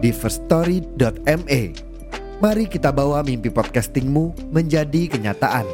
di 0.00 0.10
firststory.me. 0.16 1.62
Mari 2.40 2.64
kita 2.72 2.88
bawa 2.88 3.20
mimpi 3.20 3.52
podcastingmu 3.52 4.48
menjadi 4.48 5.12
kenyataan. 5.12 5.68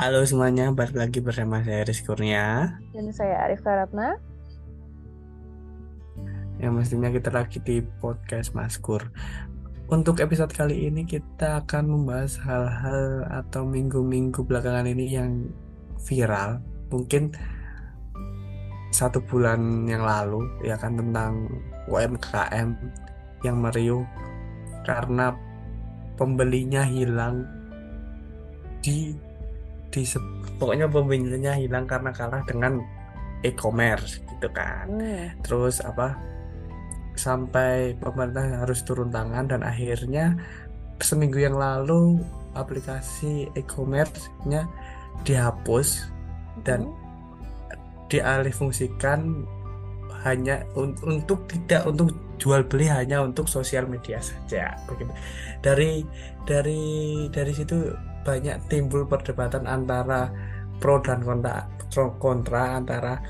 Halo 0.00 0.24
semuanya, 0.24 0.72
balik 0.72 0.96
lagi 0.96 1.20
bersama 1.20 1.60
saya 1.60 1.84
Rizky 1.84 2.08
Kurnia 2.08 2.72
Dan 2.96 3.12
saya 3.12 3.44
Arif 3.44 3.60
Karatna. 3.60 4.16
Yang 6.56 6.72
mestinya 6.72 7.12
kita 7.12 7.28
lagi 7.28 7.60
di 7.60 7.84
podcast 8.00 8.56
Maskur 8.56 9.12
Untuk 9.90 10.22
episode 10.22 10.54
kali 10.54 10.86
ini 10.86 11.02
kita 11.02 11.66
akan 11.66 11.90
membahas 11.90 12.38
hal-hal 12.46 13.26
atau 13.26 13.66
minggu-minggu 13.66 14.46
belakangan 14.46 14.86
ini 14.86 15.18
yang 15.18 15.50
viral 16.06 16.62
Mungkin 16.94 17.34
satu 18.94 19.18
bulan 19.26 19.90
yang 19.90 20.06
lalu 20.06 20.46
ya 20.62 20.78
kan 20.78 20.94
tentang 20.94 21.50
UMKM 21.90 22.70
yang 23.42 23.56
meriuh 23.58 24.06
karena 24.86 25.34
pembelinya 26.14 26.86
hilang 26.86 27.42
di 28.86 29.10
di 29.90 30.02
pokoknya 30.58 30.86
pembelinya 30.86 31.58
hilang 31.58 31.86
karena 31.90 32.14
kalah 32.14 32.42
dengan 32.46 32.78
e-commerce 33.42 34.22
gitu 34.22 34.48
kan 34.54 34.86
Hmm. 34.90 35.34
terus 35.42 35.82
apa 35.82 36.14
sampai 37.20 37.92
pemerintah 38.00 38.64
harus 38.64 38.80
turun 38.80 39.12
tangan 39.12 39.52
dan 39.52 39.60
akhirnya 39.60 40.40
seminggu 41.00 41.40
yang 41.40 41.56
lalu 41.56 42.20
aplikasi 42.56 43.48
e-commerce-nya 43.56 44.64
dihapus 45.28 46.08
dan 46.64 46.88
dialihfungsikan 48.10 49.46
hanya 50.20 50.66
un- 50.76 50.98
untuk 51.04 51.48
tidak 51.48 51.88
untuk 51.88 52.12
jual 52.36 52.64
beli 52.64 52.88
hanya 52.88 53.24
untuk 53.24 53.48
sosial 53.48 53.88
media 53.88 54.20
saja 54.20 54.76
begitu. 54.84 55.12
Dari 55.64 56.04
dari 56.44 56.82
dari 57.32 57.52
situ 57.52 57.92
banyak 58.24 58.68
timbul 58.68 59.08
perdebatan 59.08 59.64
antara 59.64 60.28
pro 60.80 61.00
dan 61.00 61.24
kontra 61.24 61.64
pro 61.88 62.12
kontra 62.20 62.76
antara 62.76 63.20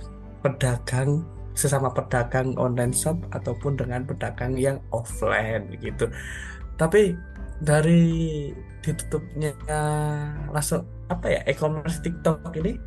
pedagang 0.43 1.23
sesama 1.55 1.91
pedagang 1.91 2.55
online 2.57 2.95
shop 2.95 3.19
ataupun 3.35 3.77
dengan 3.79 4.07
pedagang 4.07 4.55
yang 4.57 4.79
offline 4.95 5.67
gitu. 5.83 6.09
Tapi 6.79 7.15
dari 7.61 8.49
ditutupnya 8.81 9.53
langsung 10.49 10.89
apa 11.13 11.27
ya 11.29 11.41
e-commerce 11.45 12.01
TikTok 12.01 12.49
ini 12.57 12.81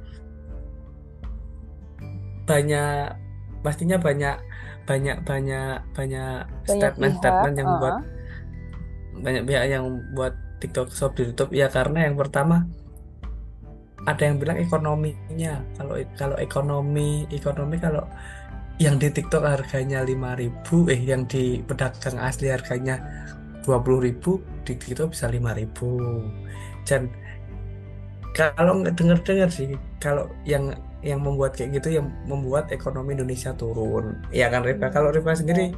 banyak 2.50 3.14
pastinya 3.62 3.98
banyak 4.02 4.36
banyak 4.84 5.18
banyak 5.24 5.80
banyak 5.96 6.44
statement-statement 6.68 7.56
yang 7.56 7.70
pihak, 7.72 7.80
buat 7.80 7.96
banyak 9.24 9.44
pihak 9.48 9.64
yang 9.72 9.86
buat 10.12 10.34
TikTok 10.60 10.92
Shop 10.92 11.16
ditutup. 11.16 11.52
Ya 11.56 11.72
karena 11.72 12.08
yang 12.08 12.20
pertama 12.20 12.68
ada 14.04 14.20
yang 14.28 14.36
bilang 14.44 14.60
ekonominya. 14.60 15.64
Kalau 15.80 15.96
kalau 16.20 16.36
ekonomi 16.36 17.24
ekonomi 17.32 17.80
kalau 17.80 18.04
yang 18.82 18.98
di 18.98 19.10
TikTok 19.14 19.46
harganya 19.46 20.02
5000 20.02 20.94
eh 20.94 21.02
yang 21.02 21.30
di 21.30 21.62
pedagang 21.62 22.18
asli 22.18 22.50
harganya 22.50 22.98
20.000 23.64 24.66
di 24.66 24.74
TikTok 24.76 25.14
bisa 25.14 25.30
5000 25.30 26.90
dan 26.90 27.08
kalau 28.34 28.82
nggak 28.82 28.98
denger-dengar 28.98 29.50
sih 29.54 29.78
kalau 30.02 30.26
yang 30.44 30.74
yang 31.06 31.22
membuat 31.22 31.54
kayak 31.54 31.78
gitu 31.78 32.02
yang 32.02 32.10
membuat 32.26 32.72
ekonomi 32.74 33.14
Indonesia 33.14 33.54
turun. 33.54 34.24
Ya 34.34 34.50
kan 34.50 34.66
Rifa 34.66 34.90
kalau 34.90 35.14
Rifa 35.14 35.38
sendiri 35.38 35.76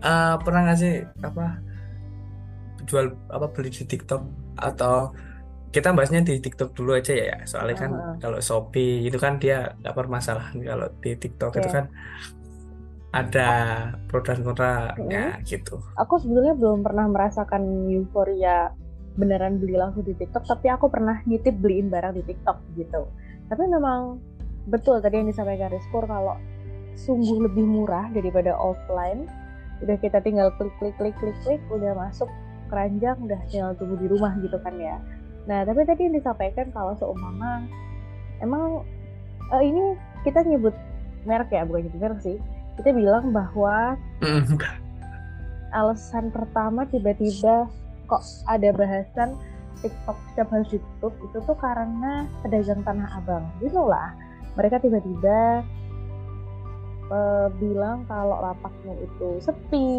eh, 0.00 0.34
pernah 0.44 0.60
nggak 0.68 0.78
sih 0.78 1.02
apa 1.24 1.58
jual 2.86 3.16
apa 3.32 3.46
beli 3.50 3.72
di 3.74 3.82
TikTok? 3.82 4.22
Atau 4.60 5.10
kita 5.70 5.94
bahasnya 5.94 6.26
di 6.26 6.42
TikTok 6.42 6.74
dulu 6.74 6.98
aja 6.98 7.14
ya 7.14 7.36
soalnya 7.46 7.76
kan 7.78 7.90
kalau 8.18 8.42
Shopee 8.42 9.06
itu 9.06 9.18
kan 9.22 9.38
dia 9.38 9.74
nggak 9.78 9.94
permasalahan 9.94 10.58
kalau 10.58 10.90
di 10.98 11.14
TikTok 11.14 11.62
itu 11.62 11.68
Oke. 11.70 11.76
kan 11.78 11.86
ada 13.10 13.48
pro 14.06 14.22
dan 14.22 14.42
kontranya 14.46 15.38
gitu 15.42 15.82
Aku 15.98 16.18
sebenarnya 16.22 16.54
belum 16.54 16.86
pernah 16.86 17.10
merasakan 17.10 17.90
euforia 17.90 18.70
beneran 19.18 19.58
beli 19.58 19.74
langsung 19.74 20.06
di 20.06 20.14
TikTok, 20.14 20.46
tapi 20.46 20.70
aku 20.70 20.86
pernah 20.86 21.18
nitip 21.26 21.58
beliin 21.58 21.90
barang 21.90 22.14
di 22.14 22.22
TikTok 22.22 22.56
gitu. 22.78 23.10
Tapi 23.50 23.62
memang 23.66 24.22
betul 24.70 25.02
tadi 25.02 25.18
yang 25.18 25.28
disampaikan 25.28 25.72
Rizkur 25.74 26.06
kalau 26.06 26.38
sungguh 26.94 27.50
lebih 27.50 27.66
murah 27.66 28.06
daripada 28.14 28.54
offline. 28.54 29.26
Udah 29.82 29.96
kita 29.98 30.20
tinggal 30.22 30.52
klik 30.60 30.72
klik 30.78 30.94
klik 31.00 31.16
klik 31.18 31.36
klik 31.42 31.62
udah 31.72 31.96
masuk 31.96 32.28
keranjang 32.70 33.16
udah 33.18 33.40
tinggal 33.50 33.74
tunggu 33.74 33.98
di 33.98 34.06
rumah 34.06 34.36
gitu 34.38 34.56
kan 34.62 34.76
ya. 34.78 34.96
Nah, 35.50 35.66
tapi 35.66 35.82
tadi 35.82 36.06
yang 36.06 36.14
disampaikan 36.14 36.70
kalau 36.70 36.94
seumpama 36.94 37.66
emang 38.38 38.86
eh, 39.50 39.62
ini 39.66 39.98
kita 40.22 40.46
nyebut 40.46 40.72
merek 41.26 41.50
ya, 41.50 41.66
bukan 41.66 41.90
nyebut 41.90 41.98
merek 41.98 42.20
sih. 42.22 42.38
Kita 42.78 42.94
bilang 42.94 43.34
bahwa 43.34 43.98
Mm, 44.22 44.46
alasan 45.74 46.30
pertama 46.30 46.86
tiba-tiba 46.86 47.66
kok 48.06 48.22
ada 48.46 48.70
bahasan 48.70 49.34
TikTok 49.82 50.18
Shop 50.36 50.48
harus 50.54 50.68
ditutup 50.70 51.14
itu 51.18 51.38
tuh 51.42 51.58
karena 51.58 52.30
pedagang 52.46 52.86
Tanah 52.86 53.10
Abang. 53.18 53.50
Gitu 53.58 53.82
lah. 53.82 54.14
Mereka 54.54 54.78
tiba-tiba 54.86 55.66
eh, 57.10 57.48
bilang 57.58 58.06
kalau 58.06 58.38
lapaknya 58.38 58.94
itu 59.02 59.42
sepi. 59.42 59.90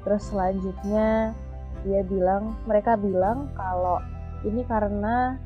Terus 0.00 0.22
selanjutnya 0.32 1.36
dia 1.84 2.00
bilang 2.08 2.56
mereka 2.64 2.96
bilang 2.96 3.52
kalau 3.52 4.00
ini 4.44 4.66
karena 4.68 5.38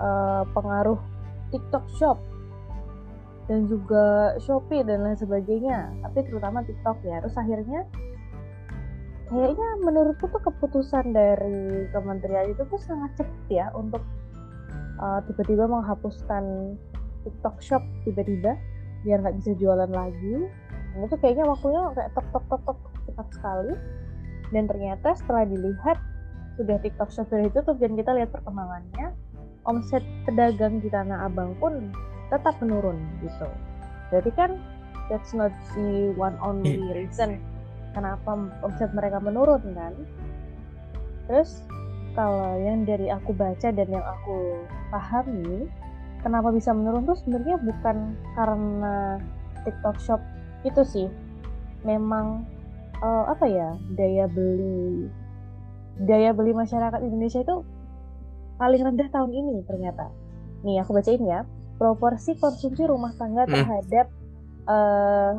eh, 0.00 0.42
pengaruh 0.54 1.00
TikTok 1.52 1.84
Shop 2.00 2.18
dan 3.44 3.68
juga 3.68 4.36
Shopee 4.40 4.80
dan 4.88 5.04
lain 5.04 5.18
sebagainya 5.20 5.92
tapi 6.00 6.24
terutama 6.24 6.64
TikTok 6.64 7.04
ya. 7.04 7.20
Terus 7.20 7.36
akhirnya 7.36 7.84
kayaknya 9.28 9.68
menurutku 9.84 10.28
tuh 10.28 10.40
keputusan 10.40 11.12
dari 11.12 11.88
kementerian 11.92 12.52
itu 12.52 12.62
tuh 12.68 12.80
sangat 12.80 13.12
cepat 13.20 13.44
ya 13.48 13.66
untuk 13.76 14.00
uh, 15.00 15.20
tiba-tiba 15.28 15.68
menghapuskan 15.68 16.76
TikTok 17.24 17.56
Shop 17.60 17.82
tiba-tiba 18.04 18.56
biar 19.04 19.20
nggak 19.20 19.36
bisa 19.44 19.52
jualan 19.60 19.92
lagi. 19.92 20.48
Itu 20.94 21.16
kayaknya 21.20 21.44
waktunya 21.44 21.80
kayak 21.92 22.10
tok 22.16 22.26
tok 22.32 22.44
tok 22.48 22.62
tok 22.64 22.78
cepat 23.10 23.26
sekali. 23.36 23.74
Dan 24.52 24.70
ternyata 24.70 25.16
setelah 25.18 25.44
dilihat 25.48 25.98
sudah 26.54 26.76
TikTok 26.80 27.10
Shop 27.10 27.26
sudah 27.30 27.50
ditutup 27.50 27.76
dan 27.82 27.98
kita 27.98 28.10
lihat 28.14 28.30
perkembangannya 28.30 29.14
omset 29.64 30.04
pedagang 30.28 30.78
di 30.78 30.88
Tanah 30.92 31.26
Abang 31.26 31.56
pun 31.58 31.90
tetap 32.28 32.56
menurun 32.60 33.00
gitu. 33.24 33.48
Jadi 34.12 34.30
kan 34.36 34.60
that's 35.08 35.34
not 35.34 35.52
the 35.74 36.12
one 36.14 36.36
only 36.40 36.80
reason 36.96 37.40
kenapa 37.96 38.50
omset 38.60 38.90
mereka 38.92 39.22
menurun 39.22 39.62
kan? 39.72 39.94
Terus 41.30 41.64
kalau 42.14 42.58
yang 42.62 42.86
dari 42.86 43.10
aku 43.10 43.34
baca 43.34 43.74
dan 43.74 43.88
yang 43.90 44.04
aku 44.04 44.62
pahami 44.94 45.66
kenapa 46.22 46.54
bisa 46.54 46.70
menurun 46.70 47.06
tuh 47.08 47.18
sebenarnya 47.18 47.58
bukan 47.62 48.14
karena 48.38 49.18
TikTok 49.66 49.96
Shop 49.98 50.20
itu 50.62 50.82
sih. 50.84 51.08
Memang 51.82 52.44
eh, 53.00 53.24
apa 53.28 53.44
ya 53.48 53.74
daya 53.96 54.28
beli 54.28 55.08
daya 56.00 56.34
beli 56.34 56.50
masyarakat 56.56 57.00
Indonesia 57.02 57.40
itu 57.42 57.62
paling 58.58 58.82
rendah 58.82 59.08
tahun 59.10 59.30
ini 59.34 59.62
ternyata 59.66 60.10
nih 60.66 60.82
aku 60.82 60.96
bacain 60.96 61.22
ya 61.22 61.46
proporsi 61.78 62.38
konsumsi 62.38 62.86
rumah 62.86 63.14
tangga 63.18 63.46
Hmm. 63.46 63.54
terhadap 63.54 64.06
eh, 64.64 65.32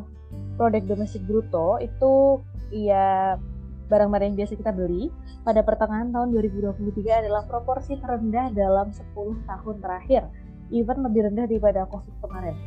produk 0.55 0.83
domestik 0.85 1.23
bruto 1.23 1.79
itu 1.79 2.39
ya 2.71 3.39
barang-barang 3.85 4.33
yang 4.33 4.37
biasa 4.43 4.53
kita 4.57 4.71
beli 4.73 5.13
pada 5.45 5.61
pertengahan 5.61 6.09
tahun 6.09 6.33
2023 6.33 7.21
adalah 7.21 7.45
proporsi 7.45 8.01
terendah 8.01 8.49
dalam 8.49 8.89
10 8.89 9.45
tahun 9.45 9.75
terakhir, 9.77 10.25
even 10.73 11.05
lebih 11.05 11.29
rendah 11.29 11.45
daripada 11.45 11.85
COVID 11.85 12.15
kemarin. 12.25 12.57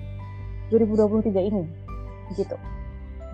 2023 0.70 1.42
ini, 1.42 1.66
gitu. 2.38 2.54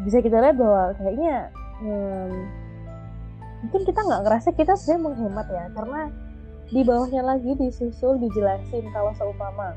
Bisa 0.01 0.25
kita 0.25 0.41
lihat 0.41 0.57
bahwa 0.57 0.97
kayaknya 0.97 1.53
hmm, 1.85 2.33
mungkin 3.65 3.83
kita 3.89 4.01
nggak 4.05 4.23
ngerasa 4.29 4.49
kita 4.53 4.77
sebenarnya 4.77 5.05
menghemat 5.09 5.47
ya, 5.49 5.65
karena 5.73 6.01
di 6.69 6.81
bawahnya 6.85 7.23
lagi 7.25 7.53
disusul 7.57 8.21
dijelasin 8.21 8.85
kalau 8.93 9.13
seumpama 9.17 9.73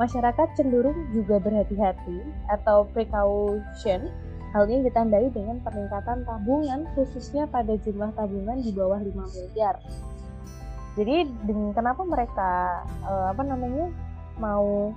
masyarakat 0.00 0.48
cenderung 0.56 0.96
juga 1.12 1.36
berhati-hati 1.36 2.24
atau 2.48 2.88
precaution 2.96 4.08
Hal 4.50 4.66
ini 4.66 4.90
ditandai 4.90 5.30
dengan 5.30 5.62
peningkatan 5.62 6.26
tabungan 6.26 6.82
khususnya 6.98 7.46
pada 7.46 7.70
jumlah 7.86 8.10
tabungan 8.18 8.58
di 8.58 8.74
bawah 8.74 8.98
5 8.98 9.06
miliar. 9.14 9.78
Jadi 10.98 11.22
dengan 11.46 11.70
kenapa 11.70 12.02
mereka 12.02 12.82
uh, 13.06 13.30
apa 13.30 13.46
namanya 13.46 13.94
mau 14.42 14.90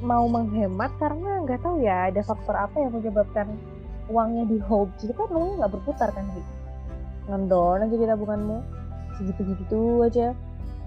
mau 0.00 0.24
menghemat 0.32 0.96
karena 0.96 1.44
nggak 1.44 1.60
tahu 1.60 1.84
ya 1.84 2.08
ada 2.08 2.24
faktor 2.24 2.56
apa 2.56 2.72
yang 2.80 2.96
menyebabkan 2.96 3.52
uangnya 4.08 4.48
di 4.48 4.56
hold. 4.64 4.88
Jadi 4.96 5.12
kan 5.12 5.28
uangnya 5.28 5.54
nggak 5.60 5.72
berputar 5.76 6.08
kan 6.16 6.24
gitu. 6.32 6.52
Ngendor 7.30 7.78
aja 7.78 7.94
di 7.94 8.06
tabunganmu. 8.06 8.58
Segitu-gitu 9.16 10.02
aja. 10.02 10.34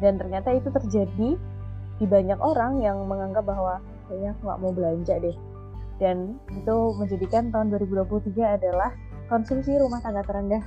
Dan 0.03 0.19
ternyata 0.19 0.51
itu 0.51 0.67
terjadi 0.67 1.39
di 2.01 2.05
banyak 2.05 2.39
orang 2.43 2.83
yang 2.83 2.99
menganggap 3.07 3.47
bahwa 3.47 3.79
kayaknya 4.09 4.35
aku 4.35 4.41
nggak 4.43 4.59
mau 4.59 4.71
belanja 4.75 5.15
deh. 5.23 5.37
Dan 6.01 6.35
itu 6.51 6.75
menjadikan 6.99 7.53
tahun 7.53 7.71
2023 7.71 8.59
adalah 8.59 8.91
konsumsi 9.31 9.71
rumah 9.79 10.03
tangga 10.03 10.25
terendah 10.27 10.63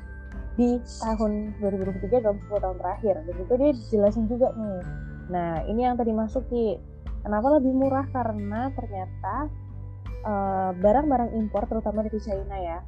di 0.56 0.81
tahun 1.05 1.52
2023 1.61 2.25
dalam 2.25 2.40
10 2.40 2.64
tahun 2.64 2.76
terakhir. 2.81 3.14
Dan 3.28 3.34
itu 3.37 3.52
dia 3.61 3.70
jelasin 3.93 4.25
juga 4.31 4.56
nih. 4.56 4.81
Nah 5.28 5.50
ini 5.69 5.84
yang 5.84 6.00
tadi 6.00 6.17
masuk 6.17 6.49
Ki. 6.49 6.81
Kenapa 7.26 7.58
lebih 7.58 7.75
murah? 7.75 8.06
Karena 8.14 8.70
ternyata 8.73 9.50
barang 10.26 10.26
eh, 10.26 10.70
barang-barang 10.82 11.31
impor 11.38 11.70
terutama 11.70 12.02
dari 12.02 12.19
China 12.19 12.56
ya 12.58 12.78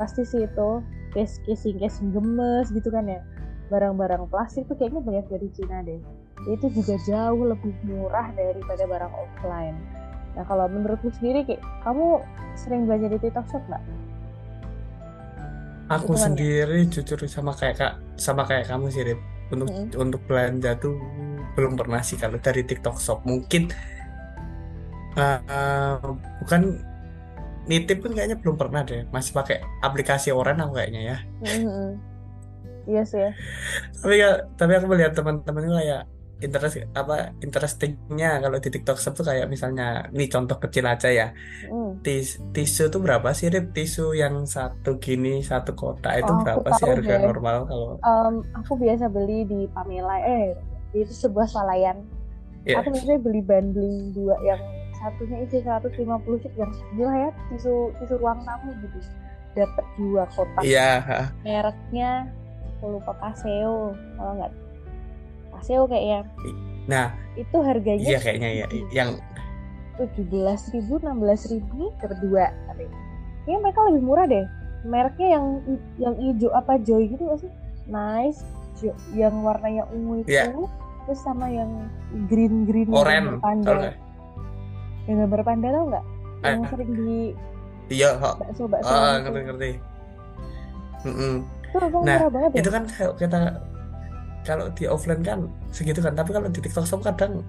pasti 0.00 0.22
sih 0.24 0.44
itu 0.44 0.70
case 1.12 1.40
casing 1.44 1.76
casing 1.80 2.10
gemes 2.10 2.72
gitu 2.72 2.88
kan 2.88 3.04
ya 3.08 3.20
barang-barang 3.68 4.28
plastik 4.28 4.68
tuh 4.68 4.76
kayaknya 4.76 5.00
banyak 5.00 5.26
dari 5.28 5.48
Cina 5.52 5.80
deh 5.84 6.00
itu 6.50 6.66
juga 6.74 6.98
jauh 7.06 7.42
lebih 7.46 7.72
murah 7.86 8.28
daripada 8.34 8.84
barang 8.88 9.12
offline 9.14 9.78
Nah 10.32 10.44
kalau 10.48 10.64
menurutmu 10.68 11.12
sendiri, 11.12 11.44
Ki, 11.44 11.56
kamu 11.84 12.24
sering 12.56 12.88
belajar 12.88 13.08
di 13.12 13.18
TikTok 13.20 13.46
Shop 13.52 13.62
nggak? 13.68 13.84
Aku 15.92 16.16
sendiri 16.16 16.88
jujur 16.88 17.20
sama 17.28 17.52
kayak 17.52 17.76
kak, 17.76 17.94
sama 18.16 18.48
kayak 18.48 18.64
kamu 18.70 18.88
sih, 18.88 19.04
Rip. 19.04 19.20
Untuk 19.52 19.68
hmm. 19.68 19.92
untuk 20.00 20.24
belanja 20.24 20.72
tuh 20.80 20.96
belum 21.52 21.76
pernah 21.76 22.00
sih 22.00 22.16
kalau 22.16 22.40
dari 22.40 22.64
TikTok 22.64 22.96
Shop. 22.96 23.20
Mungkin 23.28 23.68
uh, 25.20 25.40
uh, 25.44 26.00
bukan 26.40 26.80
nitip 27.66 28.02
pun 28.02 28.12
kayaknya 28.14 28.38
belum 28.38 28.56
pernah 28.58 28.82
deh. 28.82 29.06
Masih 29.10 29.32
pakai 29.34 29.62
aplikasi 29.82 30.30
Oren 30.34 30.62
aku 30.62 30.78
kayaknya 30.78 31.02
ya. 31.14 31.16
Hmm. 31.46 31.98
Iya 32.82 33.02
sih 33.06 33.20
ya. 33.22 33.30
tapi 34.02 34.18
tapi 34.58 34.72
aku 34.74 34.86
melihat 34.90 35.14
teman-teman 35.14 35.70
kayak 35.70 36.02
interest 36.42 36.82
apa 36.92 37.30
interestingnya 37.38 38.42
kalau 38.42 38.58
di 38.58 38.68
TikTok 38.68 38.98
Shop 38.98 39.14
tuh 39.14 39.24
kayak 39.30 39.46
misalnya 39.46 40.10
ini 40.10 40.26
contoh 40.26 40.58
kecil 40.58 40.90
aja 40.90 41.08
ya 41.08 41.30
mm. 41.70 42.02
Tis, 42.02 42.42
tisu 42.50 42.90
tuh 42.90 42.98
berapa 42.98 43.30
sih 43.30 43.48
Rip? 43.48 43.70
tisu 43.70 44.18
yang 44.18 44.42
satu 44.42 44.98
gini 44.98 45.40
satu 45.40 45.78
kotak 45.78 46.18
itu 46.18 46.32
oh, 46.34 46.42
berapa 46.42 46.68
sih 46.82 46.90
harga 46.90 47.14
deh. 47.14 47.22
normal 47.30 47.56
kalau 47.70 47.90
um, 48.02 48.34
aku 48.58 48.74
biasa 48.74 49.06
beli 49.06 49.46
di 49.46 49.70
Pamela 49.70 50.18
eh 50.26 50.58
itu 50.92 51.14
sebuah 51.14 51.46
swalayan 51.46 52.02
yeah. 52.66 52.82
aku 52.82 52.90
biasanya 52.90 53.22
beli 53.22 53.40
bundling 53.40 54.10
dua 54.10 54.36
yang 54.42 54.60
satunya 55.02 55.42
isi 55.42 55.58
150 55.58 55.98
sih 56.46 56.52
yang 56.54 56.70
gila 56.94 57.14
ya 57.28 57.30
tisu 57.50 57.90
tisu 57.98 58.14
ruang 58.22 58.38
tamu 58.46 58.70
gitu 58.78 58.98
dapat 59.52 59.84
dua 59.98 60.22
kotak 60.30 60.62
iya 60.62 61.02
yeah. 61.02 61.26
mereknya 61.42 62.10
aku 62.78 62.98
lupa 62.98 63.12
Paseo 63.18 63.92
kalau 64.16 64.32
nggak 64.38 64.52
Paseo 65.62 65.86
kayaknya. 65.86 66.20
Nah, 66.90 67.14
itu 67.38 67.56
harganya 67.62 68.02
Iya 68.02 68.18
kayaknya 68.18 68.50
ya, 68.64 68.66
yang 68.90 69.10
tujuh 70.00 70.26
belas 70.26 70.66
ribu, 70.74 70.98
enam 70.98 71.22
belas 71.22 71.46
ribu 71.46 71.94
berdua. 72.02 72.50
Kayaknya 73.46 73.58
mereka 73.62 73.80
lebih 73.86 74.02
murah 74.02 74.26
deh. 74.26 74.46
Mereknya 74.82 75.38
yang 75.38 75.46
yang 76.02 76.14
hijau 76.18 76.50
apa 76.50 76.82
joy 76.82 77.06
gitu 77.06 77.22
gak 77.30 77.46
sih? 77.46 77.52
Nice, 77.86 78.42
jo, 78.82 78.90
yang 79.14 79.46
warnanya 79.46 79.86
ungu 79.94 80.26
itu, 80.26 80.34
yeah. 80.34 80.50
terus 81.06 81.22
sama 81.22 81.46
yang 81.46 81.86
green 82.26 82.66
green 82.66 82.90
Oren, 82.90 83.38
panda. 83.38 83.94
Yang 85.06 85.16
gambar 85.26 85.40
panda 85.42 85.68
tau 85.70 85.84
nggak? 85.90 86.04
Eh. 86.42 86.50
Yang 86.54 86.64
sering 86.70 86.90
di 86.94 87.12
Iya, 87.92 88.16
bakso 88.16 88.64
bakso. 88.70 88.88
Ah, 88.88 89.20
ngerti 89.20 89.40
ngerti. 89.44 89.70
Mm 91.02 91.14
-mm. 91.18 91.34
nah, 92.06 92.18
itu 92.54 92.68
kan 92.70 92.84
kita 93.18 93.40
kalau 94.46 94.70
di 94.74 94.84
offline 94.86 95.22
kan 95.22 95.46
segitu 95.70 96.02
kan 96.02 96.14
tapi 96.14 96.34
kalau 96.34 96.50
di 96.50 96.60
TikTok 96.62 96.86
Shop 96.86 97.00
kadang 97.02 97.42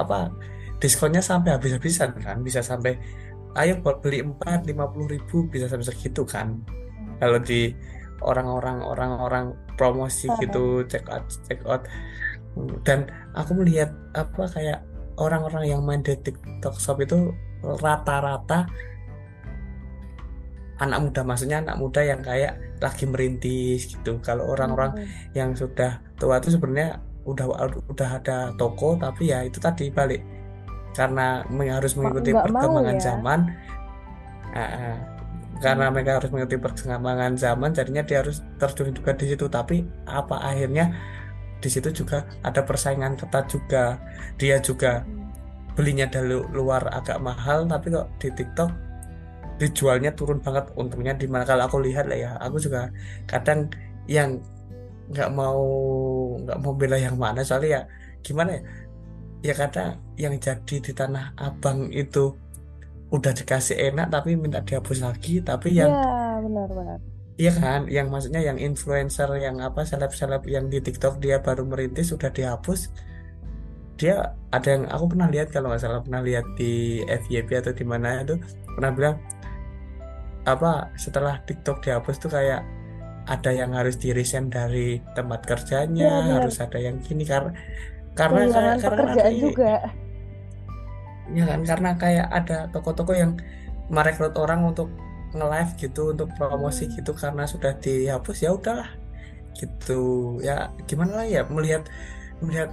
apa 0.00 0.32
diskonnya 0.80 1.20
sampai 1.20 1.56
habis-habisan 1.56 2.16
kan 2.20 2.40
bisa 2.40 2.64
sampai 2.64 2.96
ayo 3.60 3.80
buat 3.80 4.00
beli 4.00 4.24
empat 4.24 4.64
lima 4.64 4.88
puluh 4.88 5.14
ribu 5.18 5.46
bisa 5.48 5.68
sampai 5.68 5.86
segitu 5.88 6.24
kan 6.24 6.58
kalau 7.20 7.38
di 7.38 7.72
orang-orang 8.24 8.82
orang-orang 8.82 9.54
promosi 9.78 10.26
gitu 10.42 10.82
check 10.90 11.06
out 11.06 11.24
check 11.46 11.60
out 11.68 11.84
dan 12.82 13.06
aku 13.38 13.54
melihat 13.54 13.94
apa 14.18 14.50
kayak 14.50 14.82
orang-orang 15.18 15.64
yang 15.66 15.82
main 15.82 16.00
di 16.00 16.14
TikTok 16.14 16.78
Shop 16.78 16.98
itu 17.02 17.34
rata-rata 17.62 18.70
anak 20.78 20.98
muda 21.02 21.20
maksudnya 21.26 21.58
anak 21.58 21.76
muda 21.76 22.00
yang 22.06 22.22
kayak 22.22 22.54
lagi 22.78 23.04
merintis 23.10 23.90
gitu 23.90 24.22
kalau 24.22 24.54
orang-orang 24.54 24.94
hmm. 24.94 25.34
yang 25.34 25.50
sudah 25.58 25.98
tua 26.14 26.38
itu 26.38 26.54
sebenarnya 26.54 27.02
udah 27.26 27.46
udah 27.90 28.08
ada 28.22 28.54
toko 28.54 28.94
tapi 28.96 29.34
ya 29.34 29.42
itu 29.44 29.58
tadi 29.58 29.90
balik 29.90 30.22
karena 30.94 31.44
harus 31.50 31.92
mengikuti 31.98 32.32
Nggak 32.32 32.46
perkembangan 32.48 32.96
ya. 32.96 33.02
zaman 33.02 33.40
uh, 34.54 34.62
uh, 34.62 34.96
karena 35.58 35.84
hmm. 35.90 35.92
mereka 35.92 36.10
harus 36.22 36.30
mengikuti 36.30 36.58
perkembangan 36.62 37.32
zaman 37.34 37.70
jadinya 37.74 38.02
dia 38.06 38.22
harus 38.22 38.40
terjun 38.62 38.94
juga 38.94 39.12
di 39.18 39.26
situ 39.34 39.46
tapi 39.50 39.82
apa 40.06 40.38
akhirnya 40.40 40.94
di 41.58 41.68
situ 41.68 41.90
juga 41.90 42.22
ada 42.46 42.62
persaingan 42.62 43.18
ketat 43.18 43.50
juga 43.50 43.98
dia 44.38 44.62
juga 44.62 45.02
hmm. 45.02 45.17
Belinya 45.78 46.10
dari 46.10 46.34
luar 46.34 46.90
agak 46.90 47.22
mahal 47.22 47.62
tapi 47.70 47.94
kok 47.94 48.10
di 48.18 48.34
TikTok 48.34 48.70
dijualnya 49.62 50.10
turun 50.10 50.42
banget 50.42 50.74
untungnya 50.74 51.14
di 51.14 51.30
mana 51.30 51.46
kalau 51.46 51.70
aku 51.70 51.78
lihat 51.78 52.10
lah 52.10 52.18
ya 52.18 52.30
aku 52.42 52.58
juga 52.58 52.90
kadang 53.30 53.70
yang 54.10 54.42
nggak 55.14 55.30
mau 55.30 55.62
nggak 56.42 56.58
mau 56.58 56.72
bela 56.74 56.98
yang 56.98 57.14
mana 57.14 57.46
soalnya 57.46 57.70
ya 57.70 57.82
gimana 58.26 58.58
ya 58.58 58.62
ya 59.38 59.54
kata 59.54 60.02
yang 60.18 60.34
jadi 60.34 60.76
di 60.82 60.90
tanah 60.90 61.38
abang 61.38 61.94
itu 61.94 62.34
udah 63.14 63.32
dikasih 63.32 63.78
enak 63.94 64.10
tapi 64.10 64.34
minta 64.34 64.58
dihapus 64.60 64.98
lagi 65.00 65.40
tapi 65.46 65.78
yang 65.78 65.94
ya, 65.94 66.42
benar 66.42 66.68
benar 66.74 66.98
Iya 67.38 67.54
kan, 67.54 67.86
yang 67.86 68.10
maksudnya 68.10 68.42
yang 68.42 68.58
influencer, 68.58 69.30
yang 69.38 69.62
apa 69.62 69.86
seleb-seleb 69.86 70.42
yang 70.50 70.66
di 70.66 70.82
TikTok 70.82 71.22
dia 71.22 71.38
baru 71.38 71.62
merintis 71.70 72.10
sudah 72.10 72.34
dihapus. 72.34 72.90
Dia 73.98 74.32
ada 74.54 74.68
yang 74.70 74.86
aku 74.88 75.04
pernah 75.12 75.28
lihat 75.28 75.50
kalau 75.50 75.74
nggak 75.74 75.82
salah 75.82 76.00
pernah 76.00 76.22
lihat 76.22 76.46
di 76.54 77.02
FYP 77.04 77.60
atau 77.60 77.72
di 77.74 77.84
mana 77.84 78.22
itu 78.22 78.38
pernah 78.78 78.90
bilang 78.94 79.16
apa 80.48 80.88
setelah 80.96 81.42
TikTok 81.44 81.84
dihapus 81.84 82.16
tuh 82.16 82.30
kayak 82.32 82.64
ada 83.28 83.50
yang 83.52 83.76
harus 83.76 84.00
di 84.00 84.16
resign 84.16 84.48
dari 84.48 85.04
tempat 85.12 85.44
kerjanya 85.44 86.24
ya, 86.24 86.40
harus 86.40 86.56
ada 86.64 86.80
yang 86.80 86.96
gini 87.04 87.28
karena 87.28 87.52
karena 88.16 88.48
kayak 88.48 88.76
karena 88.80 89.02
ada, 89.12 89.28
juga. 89.30 89.74
Ya 91.28 91.44
kan 91.44 91.60
karena 91.60 91.90
kayak 92.00 92.28
ada 92.32 92.58
toko-toko 92.72 93.12
yang 93.12 93.36
merekrut 93.92 94.32
orang 94.40 94.64
untuk 94.64 94.88
nge-live 95.36 95.76
gitu 95.76 96.16
untuk 96.16 96.32
promosi 96.40 96.88
hmm. 96.88 96.92
gitu 96.96 97.12
karena 97.12 97.44
sudah 97.44 97.76
dihapus 97.76 98.48
ya 98.48 98.56
udahlah 98.56 98.88
gitu. 99.52 100.40
Ya 100.40 100.72
gimana 100.88 101.20
lah 101.20 101.26
ya 101.28 101.44
melihat 101.52 101.84
melihat 102.40 102.72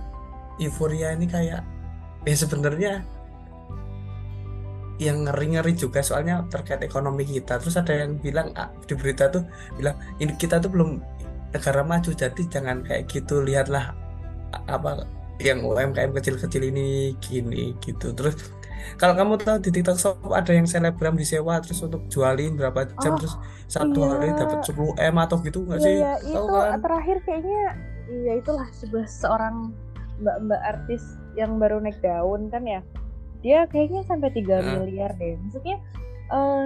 euforia 0.60 1.14
ini 1.14 1.28
kayak 1.28 1.62
ya 2.26 2.36
sebenarnya 2.36 3.04
yang 4.96 5.28
ngeri-ngeri 5.28 5.76
juga 5.76 6.00
soalnya 6.00 6.48
terkait 6.48 6.80
ekonomi 6.80 7.28
kita 7.28 7.60
terus 7.60 7.76
ada 7.76 7.92
yang 7.92 8.16
bilang 8.16 8.56
ah, 8.56 8.72
di 8.88 8.96
berita 8.96 9.28
tuh 9.28 9.44
bilang 9.76 10.00
ini 10.24 10.32
kita 10.40 10.64
tuh 10.64 10.72
belum 10.72 11.04
negara 11.52 11.84
maju 11.84 12.12
jadi 12.16 12.42
jangan 12.48 12.84
kayak 12.88 13.12
gitu 13.12 13.44
lihatlah 13.44 13.92
apa 14.72 15.04
yang 15.44 15.68
UMKM 15.68 16.16
kecil-kecil 16.16 16.64
ini 16.72 17.16
gini 17.20 17.76
gitu 17.84 18.16
terus 18.16 18.40
Kalau 19.02 19.18
kamu 19.18 19.42
tahu 19.42 19.58
di 19.66 19.74
TikTok 19.74 19.98
Shop 19.98 20.18
ada 20.30 20.54
yang 20.54 20.70
selebgram 20.70 21.18
disewa 21.18 21.58
terus 21.58 21.82
untuk 21.82 22.06
jualin 22.06 22.54
berapa 22.54 22.86
jam 23.02 23.18
Oh 23.18 23.20
terus 23.20 23.34
satu 23.66 23.98
hari 24.06 24.30
dapat 24.38 24.62
iya, 24.62 25.02
10 25.02 25.10
M 25.10 25.16
atau 25.18 25.38
gitu 25.42 25.66
nggak 25.66 25.80
iya 25.82 25.88
sih? 25.90 25.96
ya 25.98 26.14
Tahu 26.22 26.30
itu 26.46 26.54
kan? 26.54 26.80
terakhir 26.86 27.18
kayaknya 27.26 27.64
iya 28.14 28.34
itulah 28.38 28.68
sebuah 28.70 29.06
seorang 29.10 29.56
mbak-mbak 30.22 30.62
artis 30.64 31.04
yang 31.36 31.60
baru 31.60 31.84
naik 31.84 32.00
daun 32.00 32.48
kan 32.48 32.64
ya. 32.64 32.82
Dia 33.44 33.70
kayaknya 33.70 34.02
sampai 34.08 34.32
3 34.34 34.42
Heeh. 34.48 34.64
miliar 34.82 35.12
deh. 35.20 35.38
Maksudnya 35.44 35.78
eh 36.34 36.66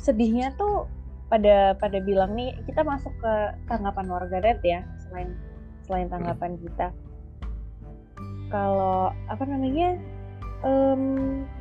sedihnya 0.00 0.54
tuh 0.58 0.88
pada 1.30 1.76
pada 1.80 1.98
bilang 2.02 2.36
nih 2.36 2.52
kita 2.68 2.84
masuk 2.84 3.12
ke 3.22 3.32
tanggapan 3.70 4.06
warganet 4.10 4.60
ya 4.60 4.84
selain 5.08 5.32
selain 5.86 6.06
Mm. 6.08 6.12
tanggapan 6.12 6.52
kita. 6.60 6.86
Kalau 8.52 9.12
apa 9.32 9.44
namanya 9.48 9.96
em, 10.62 11.02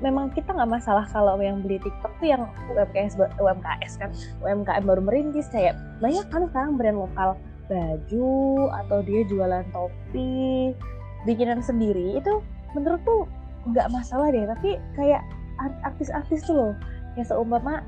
memang 0.03 0.29
kita 0.35 0.53
nggak 0.53 0.71
masalah 0.77 1.07
kalau 1.09 1.39
yang 1.41 1.63
beli 1.63 1.81
TikTok 1.81 2.13
tuh 2.21 2.27
yang 2.29 2.43
UMKS 2.69 3.17
UMKS 3.17 3.93
kan 3.97 4.09
UMKM 4.45 4.83
baru 4.85 5.01
merintis 5.01 5.49
kayak 5.49 5.73
banyak 6.03 6.25
kan 6.29 6.45
sekarang 6.51 6.77
brand 6.77 6.99
lokal 7.01 7.39
baju 7.71 8.67
atau 8.83 8.99
dia 9.07 9.23
jualan 9.23 9.63
topi 9.71 10.75
bikinan 11.23 11.63
sendiri 11.63 12.19
itu 12.19 12.43
menurutku 12.75 13.31
nggak 13.71 13.87
masalah 13.95 14.27
deh. 14.27 14.43
Tapi 14.43 14.75
kayak 14.99 15.23
art- 15.55 15.81
artis-artis 15.87 16.43
tuh 16.43 16.55
loh 16.59 16.73
yang 17.15 17.23
seumpama 17.23 17.79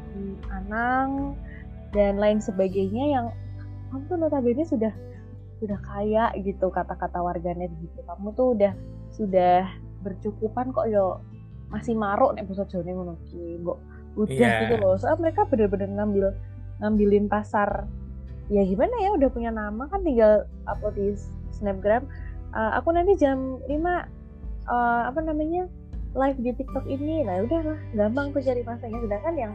Anang 0.52 1.36
dan 1.92 2.16
lain 2.16 2.40
sebagainya 2.40 3.20
yang 3.20 3.25
kamu 3.92 4.08
tuh 4.08 4.18
notabene 4.18 4.63
sudah 4.63 4.94
sudah 5.60 5.80
kaya 5.84 6.32
gitu 6.40 6.72
kata-kata 6.72 7.20
warganet 7.20 7.72
gitu. 7.84 8.00
Kamu 8.08 8.32
tuh 8.34 8.56
udah 8.56 8.72
sudah 9.12 9.68
bercukupan 10.04 10.72
kok 10.72 10.88
yo 10.88 11.20
masih 11.72 11.96
maruk 11.98 12.36
nih 12.38 12.46
pusat 12.46 12.70
jone 12.70 12.92
ngono 12.94 13.18
ki 13.28 13.60
mbok 13.63 13.78
udah 14.13 14.34
Iya. 14.34 14.60
gitu 14.68 14.75
loh. 14.78 14.94
Soalnya 14.96 15.20
mereka 15.30 15.42
bener-bener 15.50 15.90
ngambil 15.90 16.25
ngambilin 16.84 17.25
pasar 17.32 17.88
ya 18.53 18.62
gimana 18.69 18.93
ya 19.01 19.10
udah 19.17 19.29
punya 19.33 19.50
nama 19.50 19.89
kan 19.89 20.05
tinggal 20.05 20.45
upload 20.69 20.93
di 20.93 21.17
snapgram. 21.57 22.05
Eh, 22.53 22.72
aku 22.77 22.93
nanti 22.93 23.17
jam 23.17 23.57
5 23.65 23.74
eh, 23.74 25.01
apa 25.10 25.19
namanya 25.25 25.65
live 26.13 26.39
di 26.39 26.51
TikTok 26.53 26.86
ini. 26.86 27.25
Nah 27.25 27.41
udahlah 27.41 27.77
gampang 27.98 28.29
tuh 28.29 28.45
cari 28.45 28.62
masanya. 28.62 29.01
Sedangkan 29.01 29.36
yang 29.36 29.53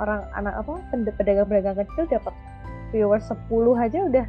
orang 0.00 0.24
anak 0.32 0.54
apa 0.64 0.80
ped- 0.88 1.14
pedagang-pedagang 1.20 1.76
kecil 1.84 2.08
dapat 2.08 2.32
viewers 2.88 3.28
10 3.28 3.76
aja 3.76 3.98
udah 4.08 4.26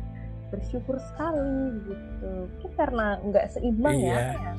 bersyukur 0.51 0.99
sekali 0.99 1.79
gitu. 1.87 2.27
Mungkin 2.27 2.71
karena 2.75 3.21
nggak 3.23 3.45
seimbang 3.55 3.95
ya. 4.03 4.35
Iya. 4.35 4.35
ya 4.35 4.51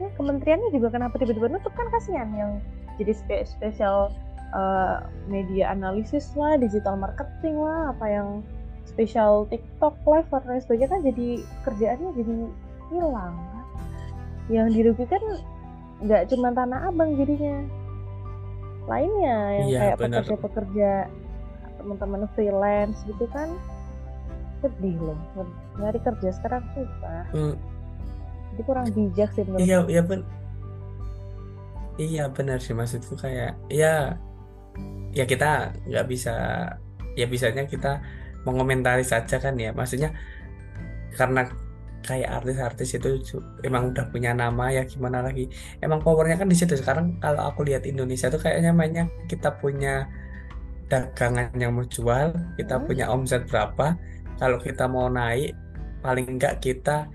ya 0.00 0.08
kementeriannya 0.16 0.72
juga 0.72 0.88
kenapa 0.96 1.20
tiba-tiba 1.20 1.48
nutup 1.48 1.72
kan 1.72 1.88
kasihan. 1.88 2.28
Yang 2.36 2.52
jadi 3.00 3.12
spe- 3.16 3.46
spesial 3.48 4.12
uh, 4.54 5.06
media 5.26 5.70
analisis 5.74 6.32
lah 6.34 6.58
digital 6.58 6.98
marketing 6.98 7.58
lah 7.58 7.94
apa 7.94 8.06
yang 8.06 8.28
spesial 8.86 9.46
TikTok 9.48 9.94
live 10.04 10.26
dan 10.28 10.42
lain 10.50 10.62
sebagainya 10.66 10.88
kan 10.90 11.00
jadi 11.06 11.28
kerjaannya 11.66 12.10
jadi 12.18 12.34
hilang. 12.90 13.34
Kan. 13.38 13.66
yang 14.50 14.66
dirugikan 14.74 15.22
nggak 16.02 16.26
cuma 16.34 16.50
tanah 16.50 16.90
abang 16.90 17.14
jadinya. 17.14 17.62
Lainnya 18.90 19.38
yang 19.54 19.68
Iya, 19.70 19.78
kayak 19.78 19.96
pekerja-pekerja 20.02 20.90
teman-teman 21.78 22.26
freelance 22.34 22.98
gitu 23.06 23.30
kan 23.30 23.54
sedih 24.58 24.98
loh. 24.98 25.18
Nyari 25.78 26.02
kerja 26.02 26.34
sekarang 26.34 26.66
susah. 26.74 27.22
Hmm, 27.30 27.54
jadi 28.52 28.62
kurang 28.66 28.86
bijak 28.90 29.30
sih 29.38 29.46
menurut 29.46 29.62
Iya, 29.62 29.78
iya 29.86 30.02
ben 30.02 30.20
Iya 32.00 32.24
benar 32.32 32.58
sih 32.64 32.72
maksudku 32.72 33.12
kayak 33.20 33.60
ya 33.68 34.16
ya 35.10 35.24
kita 35.24 35.74
nggak 35.86 36.06
bisa 36.06 36.34
ya 37.18 37.26
bisanya 37.26 37.66
kita 37.66 37.98
mengomentari 38.46 39.02
saja 39.02 39.36
kan 39.36 39.54
ya. 39.56 39.70
Maksudnya 39.70 40.14
karena 41.12 41.44
kayak 42.00 42.32
artis-artis 42.40 42.96
itu 42.96 43.20
emang 43.60 43.92
udah 43.92 44.08
punya 44.08 44.32
nama 44.32 44.72
ya 44.72 44.88
gimana 44.88 45.20
lagi? 45.20 45.50
Emang 45.78 46.00
powernya 46.00 46.40
kan 46.40 46.48
di 46.48 46.56
situ. 46.56 46.72
Sekarang 46.72 47.20
kalau 47.20 47.44
aku 47.44 47.66
lihat 47.66 47.84
Indonesia 47.84 48.32
tuh 48.32 48.40
kayaknya 48.40 48.72
mainnya 48.72 49.04
kita 49.28 49.52
punya 49.60 50.08
dagangan 50.88 51.54
yang 51.54 51.76
mau 51.76 51.86
jual 51.86 52.34
kita 52.56 52.80
Hmm. 52.80 52.86
punya 52.88 53.04
omset 53.10 53.44
berapa. 53.46 53.94
Kalau 54.40 54.56
kita 54.58 54.88
mau 54.88 55.06
naik 55.06 55.52
paling 56.00 56.38
enggak 56.38 56.64
kita 56.64 57.06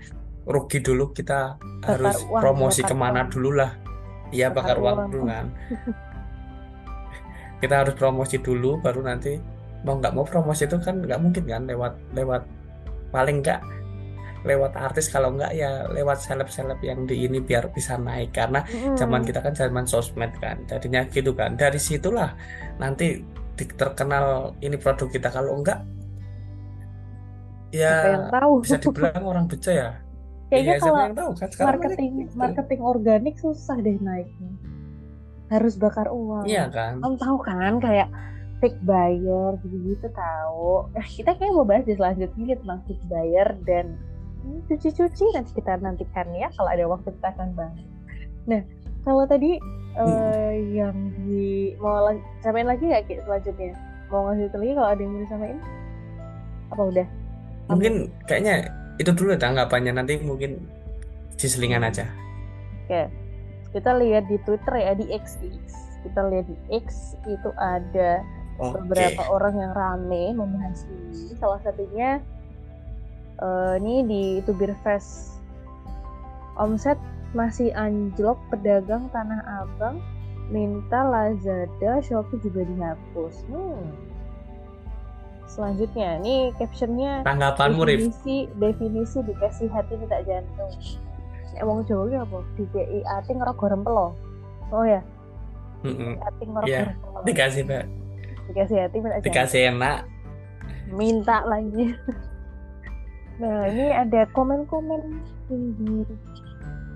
rugi 0.46 0.78
dulu. 0.78 1.10
Kita 1.10 1.58
Bakar 1.82 1.98
harus 1.98 2.22
uang, 2.22 2.40
promosi 2.40 2.80
ke 2.80 2.94
mana 2.94 3.26
uang. 3.26 3.30
dulu 3.34 3.50
lah. 3.58 3.72
Iya 4.30 4.50
Bakar 4.50 4.78
bakar 4.78 4.82
uang 4.82 4.96
uang. 4.96 5.10
dulu 5.10 5.24
kan 5.26 5.46
kita 7.60 7.84
harus 7.84 7.94
promosi 7.96 8.36
dulu 8.40 8.80
baru 8.80 9.00
nanti 9.04 9.40
mau 9.86 9.96
nggak 9.96 10.12
mau 10.12 10.24
promosi 10.26 10.66
itu 10.66 10.76
kan 10.82 11.00
nggak 11.00 11.20
mungkin 11.20 11.44
kan 11.46 11.62
lewat 11.64 11.94
lewat 12.12 12.42
paling 13.14 13.40
nggak 13.40 13.60
lewat 14.46 14.72
artis 14.78 15.10
kalau 15.10 15.34
nggak 15.34 15.52
ya 15.58 15.90
lewat 15.90 16.22
seleb-seleb 16.22 16.78
yang 16.78 17.02
di 17.02 17.26
ini 17.26 17.42
biar 17.42 17.66
bisa 17.74 17.98
naik 17.98 18.30
karena 18.30 18.62
zaman 18.94 19.26
kita 19.26 19.42
kan 19.42 19.54
zaman 19.56 19.84
sosmed 19.88 20.30
kan 20.38 20.62
jadinya 20.70 21.02
gitu 21.10 21.34
kan. 21.34 21.58
Dari 21.58 21.82
situlah 21.82 22.30
nanti 22.78 23.18
terkenal 23.56 24.54
ini 24.62 24.78
produk 24.78 25.08
kita 25.10 25.28
kalau 25.34 25.58
enggak 25.58 25.82
ya 27.74 27.90
Siapa 27.90 28.08
yang 28.12 28.26
tahu? 28.30 28.52
bisa 28.62 28.76
dibilang 28.78 29.24
orang 29.26 29.44
beca 29.50 29.72
ya. 29.74 29.90
Kayaknya 30.46 30.62
iya 30.62 30.78
kalau 30.78 30.98
yang 31.02 31.16
tahu 31.18 31.30
kan? 31.34 31.48
Sekarang 31.50 31.66
banyak 31.66 31.82
marketing 31.82 32.12
gitu. 32.22 32.34
marketing 32.38 32.80
organik 32.86 33.34
susah 33.42 33.76
deh 33.82 33.98
naiknya 33.98 34.50
harus 35.50 35.74
bakar 35.78 36.10
uang. 36.10 36.46
Iya 36.46 36.66
kan? 36.70 36.98
Kamu 36.98 37.16
tahu 37.18 37.36
kan 37.42 37.78
kayak 37.78 38.08
fake 38.58 38.80
buyer 38.82 39.54
gitu-gitu 39.62 40.08
tahu. 40.10 40.88
Eh 40.96 41.06
kita 41.06 41.36
kayak 41.36 41.52
mau 41.54 41.66
bahas 41.66 41.84
di 41.86 41.94
selanjutnya 41.94 42.56
tentang 42.58 42.80
fake 42.88 43.04
buyer 43.06 43.48
dan 43.68 43.94
hmm, 44.42 44.60
cuci-cuci 44.66 45.24
nanti 45.36 45.50
kita 45.54 45.78
nantikan 45.78 46.26
ya 46.34 46.48
kalau 46.56 46.70
ada 46.72 46.84
waktu 46.88 47.08
kita 47.14 47.28
akan 47.36 47.48
bahas. 47.54 47.78
Nah 48.48 48.62
kalau 49.06 49.22
tadi 49.28 49.60
eh, 49.96 50.54
yang 50.74 50.96
di 51.22 51.76
mau 51.78 52.10
samain 52.42 52.66
lagi 52.66 52.90
nggak 52.90 53.04
Ki, 53.06 53.14
selanjutnya? 53.22 53.76
Mau 54.10 54.30
ngasih 54.30 54.50
lagi 54.54 54.72
kalau 54.74 54.88
ada 54.90 55.00
yang 55.02 55.12
mau 55.14 55.22
disamain? 55.22 55.58
Apa 56.74 56.82
udah? 56.90 57.06
Mungkin 57.70 57.94
kayaknya 58.26 58.70
itu 58.96 59.10
dulu 59.12 59.34
tanggapannya 59.36 59.92
nanti 59.94 60.18
mungkin 60.22 60.58
di 61.36 61.46
selingan 61.46 61.84
aja. 61.84 62.06
Oke, 62.86 63.10
kita 63.76 63.92
lihat 64.00 64.24
di 64.32 64.40
Twitter 64.48 64.72
ya 64.80 64.96
di 64.96 65.04
X, 65.12 65.36
di 65.44 65.52
X. 65.52 66.00
Kita 66.00 66.24
lihat 66.32 66.48
di 66.48 66.56
X 66.72 67.12
itu 67.28 67.52
ada 67.60 68.24
oke 68.56 68.80
beberapa 68.80 69.20
orang 69.28 69.60
yang 69.60 69.72
rame 69.76 70.32
membahas 70.32 70.88
ini. 70.88 71.36
Salah 71.36 71.60
satunya 71.60 72.24
eh, 73.36 73.74
ini 73.76 74.00
di 74.08 74.22
Tubir 74.48 74.72
Fest. 74.80 75.36
Omset 76.56 76.96
masih 77.36 77.68
anjlok 77.76 78.40
pedagang 78.48 79.12
Tanah 79.12 79.44
Abang 79.60 80.00
minta 80.48 81.04
Lazada, 81.04 82.00
Shopee 82.00 82.40
juga 82.40 82.64
dihapus. 82.64 83.44
Hmm. 83.52 83.92
Selanjutnya, 85.46 86.16
ini 86.24 86.48
captionnya 86.56 87.22
tanggapanmu 87.28 87.84
Rif 87.84 88.08
definisi 88.08 88.36
definisi 88.56 89.18
dikasih 89.20 89.68
hati 89.68 90.00
minta 90.00 90.16
jantung. 90.24 90.72
Nek 91.56 91.64
wong 91.64 91.88
Jawa 91.88 92.04
ki 92.04 92.16
apa? 92.20 92.38
Dikei 92.54 93.00
ati 93.02 93.30
ngerok 93.32 93.56
gorem 93.56 93.80
pelo. 93.80 94.12
Oh 94.68 94.84
ya, 94.84 95.00
Mm-mm. 95.80 96.20
ati 96.20 96.42
ngerok 96.44 96.68
Iya. 96.68 96.80
gorem 96.84 96.96
pelo. 97.00 97.18
dikasih 97.24 97.62
Mbak. 97.64 97.84
Dikasih 98.46 98.76
hati 98.78 98.96
minta 99.00 99.16
dikasih 99.24 99.60
enak 99.72 99.98
Minta 100.86 101.42
lagi. 101.42 101.96
Nah, 103.36 103.68
ini 103.68 103.92
ada 103.92 104.24
komen-komen 104.32 105.02
tinggi. 105.44 106.08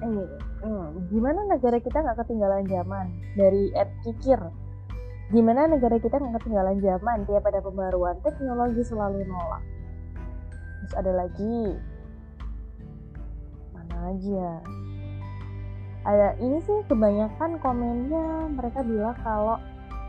Eh, 0.00 0.24
hmm, 0.64 1.12
gimana 1.12 1.44
negara 1.44 1.76
kita 1.76 2.00
nggak 2.00 2.16
ketinggalan 2.24 2.64
zaman? 2.64 3.12
Dari 3.36 3.68
Ed 3.76 3.90
Kikir. 4.00 4.40
Gimana 5.28 5.68
negara 5.68 6.00
kita 6.00 6.16
nggak 6.16 6.40
ketinggalan 6.40 6.80
zaman? 6.80 7.28
Tiap 7.28 7.44
ada 7.44 7.60
pembaruan 7.60 8.16
teknologi 8.24 8.80
selalu 8.80 9.20
nolak. 9.28 9.60
Terus 10.80 10.94
ada 10.96 11.12
lagi. 11.12 11.76
Ya? 14.20 14.54
Ada 16.00 16.28
ini 16.40 16.58
sih 16.64 16.80
kebanyakan 16.88 17.60
komennya 17.60 18.48
mereka 18.56 18.80
bilang 18.80 19.16
kalau 19.20 19.60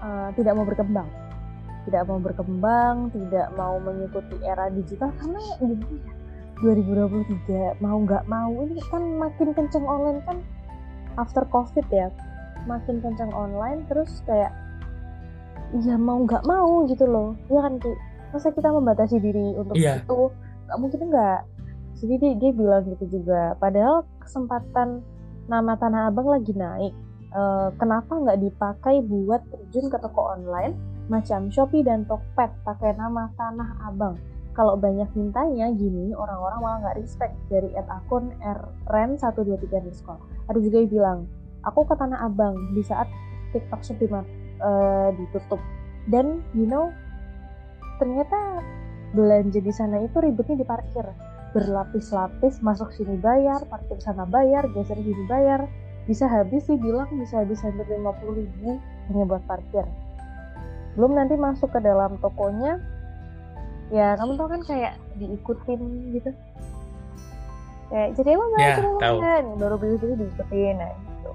eh, 0.01 0.29
tidak 0.39 0.55
mau 0.55 0.63
berkembang 0.63 1.09
tidak 1.81 2.05
mau 2.05 2.21
berkembang, 2.21 3.09
tidak 3.09 3.47
mau 3.57 3.81
mengikuti 3.81 4.37
era 4.45 4.69
digital 4.69 5.09
karena 5.17 5.39
gimana 5.57 5.97
ya 5.97 6.21
2023 6.61 7.81
mau 7.81 7.97
nggak 8.05 8.29
mau 8.29 8.53
ini 8.69 8.77
kan 8.93 9.01
makin 9.17 9.49
kenceng 9.57 9.81
online 9.81 10.21
kan 10.29 10.37
after 11.17 11.41
covid 11.49 11.85
ya 11.89 12.13
makin 12.69 13.01
kenceng 13.01 13.33
online 13.33 13.81
terus 13.89 14.21
kayak 14.29 14.53
ya 15.81 15.97
mau 15.97 16.21
nggak 16.21 16.45
mau 16.45 16.85
gitu 16.85 17.09
loh 17.09 17.33
ya 17.49 17.65
kan 17.65 17.81
Ki? 17.81 17.89
masa 18.29 18.53
kita 18.53 18.69
membatasi 18.69 19.17
diri 19.17 19.57
untuk 19.57 19.73
Iya. 19.73 20.05
itu 20.05 20.29
nggak 20.69 20.77
mungkin 20.77 20.99
nggak 21.09 21.39
jadi 21.99 22.13
dia, 22.21 22.31
dia 22.37 22.51
bilang 22.55 22.87
gitu 22.87 23.19
juga 23.19 23.57
padahal 23.59 24.07
kesempatan 24.23 25.03
nama 25.51 25.75
tanah 25.75 26.07
abang 26.07 26.31
lagi 26.31 26.55
naik. 26.55 26.93
Eh, 27.31 27.69
kenapa 27.79 28.11
nggak 28.11 28.43
dipakai 28.43 28.99
buat 29.07 29.39
terjun 29.47 29.87
ke 29.87 29.97
toko 30.03 30.35
online 30.35 30.75
macam 31.07 31.47
Shopee 31.47 31.79
dan 31.79 32.03
Tokped 32.03 32.51
pakai 32.67 32.91
nama 32.99 33.31
Tanah 33.39 33.87
Abang? 33.87 34.19
Kalau 34.51 34.75
banyak 34.75 35.07
mintanya 35.15 35.71
gini 35.71 36.11
orang-orang 36.11 36.59
malah 36.59 36.77
nggak 36.83 36.97
respect 36.99 37.31
dari 37.47 37.71
at 37.79 37.87
akun 37.87 38.35
rren123 38.83 39.63
underscore 39.79 40.19
ada 40.51 40.59
juga 40.59 40.83
yang 40.83 40.91
bilang 40.91 41.19
aku 41.63 41.87
ke 41.87 41.95
Tanah 41.95 42.19
Abang 42.27 42.59
di 42.75 42.83
saat 42.83 43.07
TikTok 43.55 43.79
Shop 43.79 43.99
uh, 44.03 45.15
ditutup. 45.15 45.63
Dan 46.11 46.43
you 46.51 46.67
know 46.67 46.91
ternyata 47.95 48.59
belanja 49.15 49.59
di 49.63 49.71
sana 49.71 50.03
itu 50.03 50.19
ribetnya 50.19 50.59
di 50.59 50.67
parkir 50.67 51.07
berlapis-lapis 51.51 52.63
masuk 52.63 52.91
sini 52.95 53.19
bayar 53.19 53.59
parkir 53.67 53.99
sana 53.99 54.23
bayar 54.23 54.67
geser 54.71 54.97
sini 54.99 55.23
bayar. 55.27 55.67
Bisa 56.09 56.25
habis 56.25 56.65
sih 56.65 56.79
bilang 56.81 57.07
bisa 57.19 57.45
habis 57.45 57.61
hampir 57.61 57.85
50 57.85 58.39
ribu 58.39 58.81
hanya 59.11 59.23
buat 59.27 59.43
parkir. 59.45 59.85
Belum 60.97 61.15
nanti 61.15 61.35
masuk 61.37 61.71
ke 61.71 61.79
dalam 61.83 62.17
tokonya 62.19 62.79
ya 63.91 64.15
kamu 64.15 64.39
tau 64.39 64.47
kan 64.47 64.61
kayak 64.63 64.93
diikutin 65.19 65.79
gitu. 66.15 66.31
Kayak 67.91 68.09
jadi 68.15 68.29
emang 68.39 68.49
Ya, 68.55 68.67
jadi 68.79 68.91
tahu. 69.03 69.17
kan 69.19 69.43
baru 69.59 69.75
beli 69.75 69.95
beli 69.99 70.13
diikutin 70.25 70.75
nah 70.79 70.91
gitu. 70.95 71.31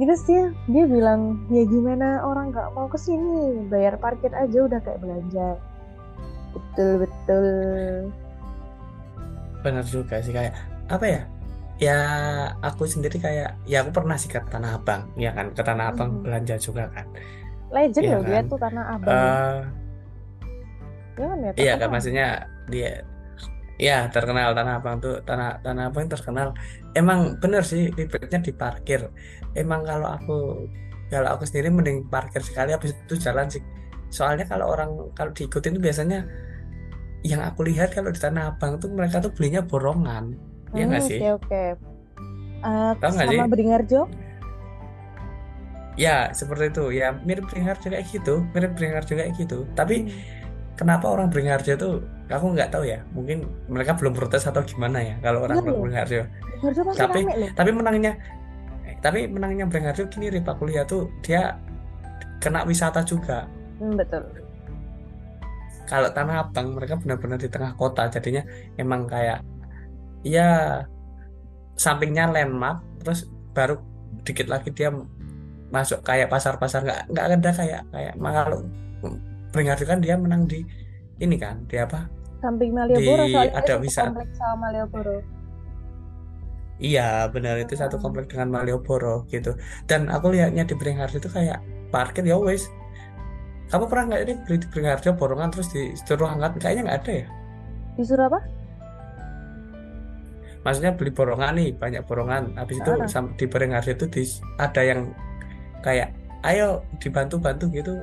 Gitu 0.00 0.14
sih 0.24 0.40
dia 0.72 0.84
bilang 0.88 1.44
ya 1.52 1.68
gimana 1.68 2.24
orang 2.24 2.50
nggak 2.56 2.72
mau 2.72 2.88
ke 2.88 2.96
sini 2.96 3.68
bayar 3.68 4.00
parkir 4.00 4.32
aja 4.32 4.64
udah 4.64 4.80
kayak 4.80 5.00
belanja. 5.04 5.60
Betul 6.56 7.04
betul 7.04 7.46
benar 9.64 9.84
juga 9.86 10.18
sih 10.24 10.34
kayak 10.34 10.52
apa 10.90 11.06
ya 11.06 11.20
ya 11.78 11.96
aku 12.62 12.82
sendiri 12.86 13.18
kayak 13.18 13.58
ya 13.66 13.82
aku 13.82 13.90
pernah 13.90 14.14
sih 14.14 14.30
ke 14.30 14.38
Tanah 14.46 14.78
Abang 14.78 15.02
ya 15.16 15.30
kan 15.34 15.50
ke 15.56 15.62
Tanah 15.64 15.90
Abang 15.90 16.10
Hmm. 16.10 16.22
belanja 16.22 16.54
juga 16.58 16.86
kan. 16.94 17.06
Legend 17.72 18.04
Iya 18.04 18.14
loh 18.14 18.22
dia 18.28 18.40
kan? 18.40 18.44
tuh 18.50 18.58
tanah 18.60 18.84
abang. 18.94 19.64
Ya 21.16 21.24
kan 21.28 21.38
ya 21.44 21.50
iya 21.56 21.72
kan 21.80 21.88
maksudnya 21.92 22.26
dia 22.72 23.04
ya 23.80 24.08
terkenal 24.14 24.52
Tanah 24.56 24.74
Abang 24.80 24.96
tuh 25.02 25.20
Tanah 25.24 25.60
Tanah 25.64 25.84
Abang 25.92 26.06
terkenal. 26.08 26.48
Emang 26.96 27.36
bener 27.42 27.62
sih 27.64 27.90
ribetnya 27.92 28.38
di 28.40 28.52
parkir. 28.52 29.08
Emang 29.56 29.82
kalau 29.84 30.08
aku 30.08 30.36
kalau 31.12 31.28
aku 31.36 31.44
sendiri 31.48 31.68
mending 31.72 32.08
parkir 32.08 32.40
sekali 32.44 32.72
habis 32.72 32.92
itu 32.96 33.14
jalan 33.20 33.48
sih. 33.52 33.62
Soalnya 34.12 34.44
kalau 34.48 34.72
orang 34.72 34.90
kalau 35.16 35.32
diikutin 35.32 35.76
tuh 35.76 35.82
biasanya 35.84 36.18
yang 37.22 37.40
aku 37.40 37.62
lihat 37.62 37.90
kalau 37.90 38.10
di 38.10 38.18
Tanah 38.18 38.52
Abang 38.52 38.76
tuh 38.76 38.90
mereka 38.90 39.18
tuh 39.18 39.30
belinya 39.30 39.62
borongan 39.62 40.34
Iya 40.72 40.84
nggak 40.88 41.02
sih? 41.02 41.18
oke 41.20 41.38
oke 41.38 41.64
Eh, 42.62 42.92
Tahu 42.94 43.10
nggak 43.10 43.26
sama 43.28 43.42
sih? 43.44 43.50
Beringharjo 43.50 44.00
Ya, 45.92 46.32
seperti 46.32 46.72
itu. 46.72 46.84
Ya, 46.90 47.12
mirip 47.20 47.52
Beringharjo 47.52 47.84
kayak 47.84 48.08
gitu. 48.08 48.40
Mirip 48.56 48.72
Beringharjo 48.72 49.12
kayak 49.12 49.36
gitu. 49.36 49.68
Tapi 49.74 49.96
Hmm. 50.00 50.12
kenapa 50.72 51.04
orang 51.06 51.28
Beringharjo 51.28 51.76
tuh 51.76 52.00
aku 52.26 52.56
nggak 52.56 52.72
tahu 52.72 52.88
ya. 52.88 53.04
Mungkin 53.12 53.44
mereka 53.68 53.92
belum 53.92 54.16
protes 54.16 54.48
atau 54.48 54.64
gimana 54.64 55.04
ya 55.04 55.20
kalau 55.20 55.44
orang 55.44 55.60
Belum. 55.60 55.84
Beringharjo. 55.84 56.24
Beringharjo 56.64 56.96
Tapi- 56.96 57.52
Tapi 57.52 57.70
menangnya 57.70 58.12
eh, 58.82 58.96
tapi 58.98 59.28
menangnya 59.28 59.68
Beringharjo 59.68 60.08
gini 60.08 60.32
Rip, 60.32 60.48
aku 60.48 60.64
lihat 60.64 60.88
tuh 60.88 61.12
dia 61.20 61.60
kena 62.40 62.64
wisata 62.64 63.04
juga. 63.04 63.44
Hmm, 63.76 63.92
betul 63.92 64.24
Kalau 65.92 66.08
Tanah 66.08 66.48
Abang 66.48 66.72
mereka 66.72 66.96
benar-benar 66.96 67.36
di 67.36 67.52
tengah 67.52 67.76
kota. 67.76 68.08
Jadinya 68.08 68.40
emang 68.80 69.04
kayak 69.04 69.44
ya 70.24 70.80
sampingnya 71.76 72.32
landmark 72.32 72.80
terus 73.02 73.28
baru 73.52 73.76
dikit 74.24 74.48
lagi 74.48 74.70
dia 74.70 74.88
masuk 75.68 76.00
kayak 76.00 76.28
pasar-pasar 76.28 76.84
nggak 76.84 77.00
nggak 77.10 77.24
ada 77.32 77.50
kayak 77.52 77.82
kayak 77.90 78.14
kalau 78.16 78.60
Beringharjo 79.52 79.84
kan 79.84 79.98
dia 80.00 80.14
menang 80.16 80.46
di 80.46 80.62
ini 81.18 81.36
kan 81.36 81.64
di 81.66 81.76
apa 81.76 82.06
samping 82.38 82.70
Malioboro 82.70 83.24
Di- 83.24 83.50
ada 83.50 83.74
wisata. 83.80 84.08
kompleks 84.12 84.36
sama 84.38 84.68
Malioboro 84.68 85.16
iya 86.78 87.26
benar 87.30 87.56
itu 87.58 87.74
satu 87.74 87.96
Hmm. 87.98 88.04
komplek 88.04 88.26
dengan 88.30 88.52
Malioboro 88.52 89.24
gitu 89.26 89.56
dan 89.88 90.06
aku 90.06 90.30
lihatnya 90.34 90.68
di 90.68 90.74
Beringharjo 90.76 91.18
itu 91.18 91.30
kayak 91.32 91.58
parkir 91.88 92.22
ya 92.22 92.36
wes 92.36 92.68
kamu 93.72 93.84
pernah 93.88 94.04
nggak 94.12 94.22
ini 94.28 94.34
beli 94.44 94.56
di 94.60 94.66
Beringharjo 94.68 95.10
borongan 95.16 95.48
terus 95.48 95.72
disuruh 95.72 96.28
angkat? 96.28 96.60
Kayaknya 96.60 96.82
nggak 96.84 96.98
ada 97.00 97.12
ya? 97.24 97.26
Disuruh 97.96 98.28
apa? 98.28 98.40
Maksudnya 100.60 100.92
beli 100.92 101.08
borongan 101.08 101.56
nih 101.56 101.70
banyak 101.80 102.02
borongan. 102.04 102.52
Habis 102.60 102.84
itu 102.84 102.90
Ah. 102.92 103.24
di 103.32 103.44
Beringharjo 103.48 103.96
itu 103.96 104.06
di, 104.12 104.22
ada 104.60 104.82
yang 104.84 105.00
kayak 105.80 106.12
ayo 106.44 106.84
dibantu-bantu 107.00 107.72
gitu. 107.72 107.96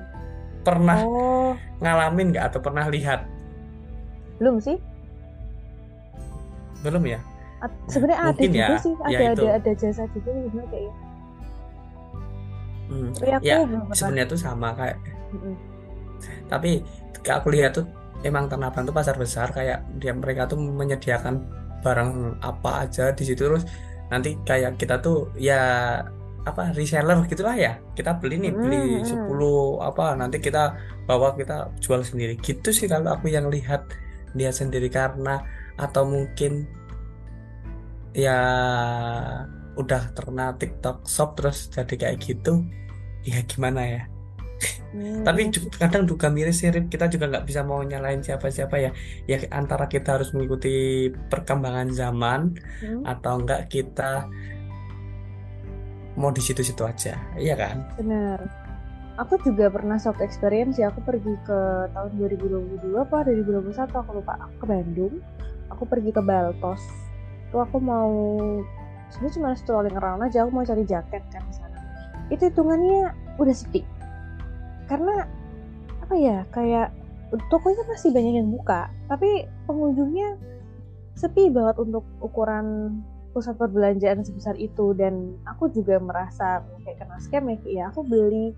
Pernah 0.66 1.06
oh. 1.06 1.54
ngalamin 1.86 2.34
nggak 2.34 2.50
atau 2.50 2.60
pernah 2.66 2.90
lihat? 2.90 3.30
Belum 4.42 4.58
sih. 4.58 4.82
Belum 6.82 7.06
ya? 7.06 7.22
Sebenarnya 7.86 8.20
ada 8.26 8.34
Mungkin 8.34 8.52
juga 8.58 8.74
ya, 8.74 8.80
sih. 8.82 8.94
Ya 9.06 9.06
ada 9.06 9.22
itu. 9.38 9.46
ada 9.46 9.48
ada 9.62 9.72
jasa 9.78 10.04
juga 10.18 10.30
juga 10.34 10.66
kayaknya 10.74 10.94
Hmm, 12.90 13.14
aku 13.14 13.46
ya 13.46 13.62
sebenarnya 13.94 14.26
tuh 14.26 14.40
sama 14.42 14.74
kayak 14.74 14.98
Tapi 16.52 16.84
kayak 17.24 17.38
aku 17.44 17.50
lihat 17.54 17.72
tuh 17.80 17.86
emang 18.26 18.52
Tanah 18.52 18.72
Abang 18.72 18.84
tuh 18.84 18.96
pasar 18.96 19.16
besar 19.16 19.52
kayak 19.56 19.86
dia 20.00 20.12
mereka 20.12 20.50
tuh 20.50 20.60
menyediakan 20.60 21.40
barang 21.80 22.44
apa 22.44 22.84
aja 22.88 23.16
di 23.16 23.24
situ 23.24 23.48
terus 23.48 23.64
nanti 24.12 24.36
kayak 24.44 24.76
kita 24.76 25.00
tuh 25.00 25.32
ya 25.40 25.62
apa 26.44 26.74
reseller 26.76 27.24
gitulah 27.30 27.56
ya. 27.56 27.78
Kita 27.96 28.18
beli 28.18 28.50
nih 28.50 28.52
beli 28.56 28.80
Hmm, 29.04 29.28
10 29.30 29.80
apa 29.84 30.18
nanti 30.18 30.42
kita 30.42 30.76
bawa 31.06 31.36
kita 31.36 31.72
jual 31.80 32.02
sendiri. 32.04 32.36
Gitu 32.40 32.74
sih 32.74 32.88
kalau 32.90 33.16
aku 33.16 33.32
yang 33.32 33.48
lihat 33.48 33.86
dia 34.34 34.54
sendiri 34.54 34.90
karena 34.92 35.42
atau 35.80 36.06
mungkin 36.06 36.68
ya 38.12 38.40
udah 39.80 40.12
terkenal 40.12 40.60
TikTok 40.60 41.08
Shop 41.08 41.40
terus 41.40 41.72
jadi 41.72 41.96
kayak 41.96 42.18
gitu 42.20 42.68
ya 43.24 43.40
gimana 43.48 43.82
ya 43.86 44.02
Hmm, 44.90 45.22
tapi 45.22 45.54
ju- 45.54 45.70
kadang 45.72 46.04
juga 46.10 46.28
miris 46.28 46.60
sih 46.60 46.68
kita 46.68 47.08
juga 47.08 47.30
nggak 47.30 47.46
bisa 47.46 47.62
mau 47.64 47.80
nyalain 47.86 48.20
siapa-siapa 48.20 48.76
ya. 48.82 48.92
Ya 49.30 49.38
antara 49.54 49.88
kita 49.88 50.20
harus 50.20 50.34
mengikuti 50.36 51.08
perkembangan 51.32 51.94
zaman 51.94 52.58
hmm, 52.84 53.04
atau 53.06 53.40
enggak 53.40 53.70
kita 53.72 54.28
mau 56.20 56.34
di 56.34 56.42
situ-situ 56.44 56.84
aja. 56.84 57.16
Iya 57.40 57.56
kan? 57.56 57.78
Benar. 57.96 58.40
Aku 59.20 59.36
juga 59.44 59.68
pernah 59.68 60.00
soft 60.00 60.24
experience 60.24 60.80
ya 60.80 60.92
aku 60.92 61.04
pergi 61.04 61.36
ke 61.44 61.60
tahun 61.92 62.12
2022 62.20 62.96
apa 62.96 63.28
2021 63.28 63.76
aku 63.94 64.12
lupa. 64.16 64.34
Aku 64.48 64.54
ke 64.64 64.66
Bandung. 64.68 65.14
Aku 65.70 65.84
pergi 65.86 66.12
ke 66.12 66.24
Baltos. 66.24 66.82
Tuh 67.54 67.62
aku 67.62 67.78
mau 67.78 68.12
sebenarnya 69.14 69.36
cuma 69.38 69.50
strolling 69.54 69.96
around 69.96 70.24
aja. 70.24 70.44
Aku 70.48 70.52
mau 70.56 70.66
cari 70.66 70.84
jaket 70.88 71.24
kan 71.30 71.44
di 71.46 71.54
sana. 71.54 71.78
Itu 72.32 72.48
hitungannya 72.48 73.12
udah 73.38 73.56
sepi 73.56 73.99
karena 74.90 75.30
apa 76.02 76.14
ya 76.18 76.42
kayak 76.50 76.90
tokonya 77.54 77.86
masih 77.86 78.10
banyak 78.10 78.42
yang 78.42 78.50
buka 78.50 78.90
tapi 79.06 79.46
pengunjungnya 79.70 80.34
sepi 81.14 81.52
banget 81.54 81.78
untuk 81.78 82.08
ukuran 82.26 82.98
pusat 83.30 83.60
perbelanjaan 83.60 84.26
sebesar 84.26 84.56
itu. 84.58 84.96
Dan 84.96 85.38
aku 85.46 85.70
juga 85.70 86.00
merasa 86.02 86.64
kayak 86.82 86.98
kena 87.04 87.18
scam 87.22 87.46
ya 87.52 87.58
kayak 87.62 87.86
aku 87.94 88.02
beli 88.08 88.56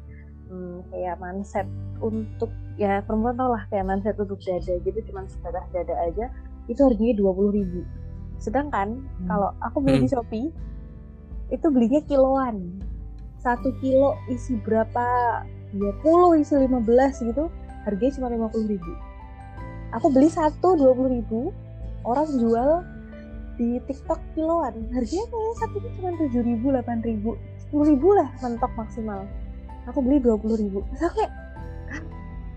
hmm, 0.47 0.87
kayak 0.93 1.17
manset 1.19 1.67
untuk 1.99 2.53
ya 2.79 3.03
perempuan 3.03 3.35
tau 3.35 3.51
lah 3.51 3.65
kayak 3.67 3.89
manset 3.89 4.15
untuk 4.15 4.39
dada. 4.45 4.77
Jadi 4.77 4.99
cuma 5.09 5.25
sebatas 5.27 5.65
dada 5.73 5.95
aja 6.05 6.31
itu 6.69 6.79
harganya 6.85 7.17
dua 7.17 7.31
puluh 7.33 7.51
ribu. 7.51 7.81
Sedangkan 8.37 9.03
kalau 9.25 9.51
aku 9.59 9.81
beli 9.81 10.05
di 10.05 10.09
Shopee 10.09 10.49
itu 11.51 11.67
belinya 11.67 11.99
kiloan. 12.07 12.79
Satu 13.41 13.73
kilo 13.81 14.13
isi 14.29 14.53
berapa 14.61 15.41
20 15.73 16.41
isi 16.41 16.53
15 16.55 17.27
gitu 17.31 17.43
harganya 17.87 18.13
cuma 18.19 18.27
50 18.51 18.71
ribu. 18.71 18.91
Aku 19.95 20.07
beli 20.11 20.27
satu 20.27 20.75
20 20.75 21.15
ribu 21.19 21.51
orang 22.03 22.27
jual 22.35 22.69
di 23.55 23.77
TikTok 23.85 24.19
kiloan. 24.33 24.73
Harganya 24.91 25.25
kayak 25.27 25.53
satunya 25.59 25.89
cuma 25.99 26.09
tujuh 26.17 26.41
ribu 26.41 26.65
delapan 26.71 26.97
ribu 27.03 27.35
sepuluh 27.61 27.85
ribu 27.93 28.07
lah 28.15 28.27
mentok 28.41 28.71
maksimal. 28.75 29.23
Aku 29.89 29.99
beli 30.01 30.21
dua 30.21 30.35
puluh 30.37 30.57
ribu. 30.57 30.83
Terus 30.91 31.03
aku 31.07 31.15
kayak 31.19 31.33
"Hah? 31.91 32.01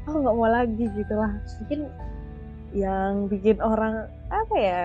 aku 0.07 0.17
nggak 0.21 0.35
mau 0.37 0.49
lagi 0.49 0.85
gitu 0.85 1.15
lah. 1.15 1.33
Mungkin 1.63 1.81
yang 2.75 3.13
bikin 3.31 3.63
orang 3.63 4.11
apa 4.29 4.55
ya 4.59 4.83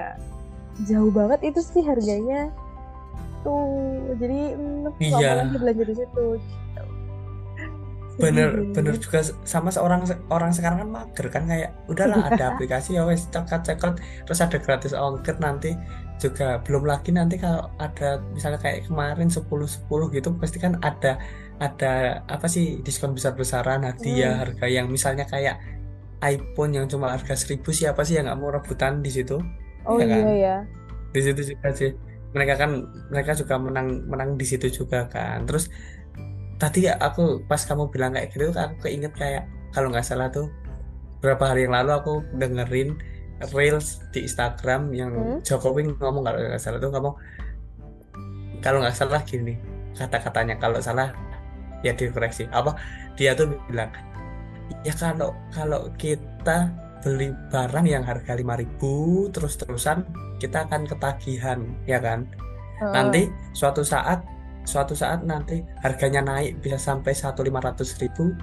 jauh 0.86 1.10
banget 1.10 1.42
itu 1.50 1.60
sih 1.62 1.82
harganya. 1.84 2.54
Tuh 3.42 3.64
jadi 4.20 4.54
mm, 4.56 4.92
nggak 5.00 5.20
Iya. 5.24 5.32
lagi 5.40 5.56
belanja 5.58 5.84
di 5.88 5.96
situ 5.96 6.26
bener 8.20 8.50
bener 8.76 8.96
juga 9.00 9.24
sama 9.48 9.72
seorang 9.72 10.04
orang 10.28 10.52
sekarang 10.52 10.84
kan 10.84 10.90
mager 10.92 11.28
kan 11.32 11.44
kayak 11.48 11.72
udahlah 11.88 12.28
ada 12.28 12.44
aplikasi 12.56 13.00
ya 13.00 13.08
wes 13.08 13.26
cekat 13.32 13.64
cekat 13.64 13.98
terus 14.28 14.40
ada 14.44 14.58
gratis 14.60 14.92
ongkir 14.92 15.40
nanti 15.40 15.74
juga. 16.20 16.60
Belum 16.68 16.84
lagi 16.84 17.16
nanti 17.16 17.40
kalau 17.40 17.72
ada 17.80 18.20
misalnya 18.36 18.60
kayak 18.60 18.92
kemarin 18.92 19.32
10 19.32 19.48
10 19.48 19.88
gitu 20.12 20.30
pasti 20.36 20.60
kan 20.60 20.76
ada 20.84 21.16
ada 21.64 22.24
apa 22.28 22.48
sih 22.52 22.84
diskon 22.84 23.16
besar-besaran 23.16 23.88
hadiah 23.88 24.36
Hmm. 24.36 24.42
harga 24.44 24.66
yang 24.68 24.92
misalnya 24.92 25.24
kayak 25.24 25.60
iPhone 26.20 26.76
yang 26.76 26.86
cuma 26.92 27.16
harga 27.16 27.36
1000 27.40 27.64
siapa 27.72 28.04
sih 28.04 28.20
yang 28.20 28.28
nggak 28.28 28.40
mau 28.40 28.52
rebutan 28.52 29.00
di 29.00 29.12
situ? 29.12 29.40
Oh 29.88 29.96
ya 29.96 30.08
kan? 30.12 30.24
iya. 30.28 30.36
Ya. 30.36 30.56
di 31.10 31.22
situ 31.24 31.42
juga 31.56 31.72
sih. 31.74 31.92
Mereka 32.36 32.54
kan 32.62 32.72
mereka 33.10 33.32
juga 33.34 33.56
menang 33.58 34.06
menang 34.06 34.36
di 34.38 34.46
situ 34.46 34.68
juga 34.70 35.08
kan. 35.10 35.48
Terus 35.48 35.72
tadi 36.60 36.92
ya 36.92 37.00
aku 37.00 37.48
pas 37.48 37.64
kamu 37.64 37.88
bilang 37.90 38.14
kayak 38.14 38.36
gitu 38.36 38.52
aku 38.52 38.76
keinget 38.86 39.16
kayak 39.16 39.44
kalau 39.72 39.88
nggak 39.90 40.04
salah 40.04 40.28
tuh 40.28 40.52
beberapa 41.20 41.56
hari 41.56 41.66
yang 41.66 41.76
lalu 41.76 41.92
aku 41.96 42.14
dengerin 42.36 43.00
reels 43.56 44.04
di 44.12 44.28
Instagram 44.28 44.92
yang 44.92 45.12
Hmm? 45.16 45.40
Jokowi 45.40 45.88
ngomong 45.96 46.24
kalau 46.28 46.38
nggak 46.44 46.60
salah 46.62 46.80
tuh 46.84 46.92
ngomong 46.92 47.16
kalau 48.60 48.84
nggak 48.84 48.96
salah 48.96 49.24
gini 49.24 49.56
kata-katanya 49.96 50.60
kalau 50.60 50.84
salah 50.84 51.16
ya 51.80 51.96
dikoreksi 51.96 52.52
apa 52.52 52.76
dia 53.16 53.32
tuh 53.32 53.56
bilang 53.72 53.88
ya 54.84 54.92
kalau 54.96 55.32
kalau 55.56 55.88
kita 55.96 56.68
beli 57.00 57.32
barang 57.48 57.88
yang 57.88 58.04
harga 58.04 58.36
5000 58.36 59.32
terus-terusan 59.32 60.04
kita 60.44 60.68
akan 60.68 60.84
ketagihan 60.84 61.60
ya 61.88 62.04
kan 62.04 62.28
Heeh. 62.84 62.92
nanti 62.92 63.22
suatu 63.56 63.84
saat 63.84 64.20
suatu 64.70 64.94
saat 64.94 65.26
nanti 65.26 65.66
harganya 65.82 66.22
naik 66.22 66.62
bisa 66.62 66.78
sampai 66.78 67.18
1.500 67.18 68.02
ribu 68.06 68.38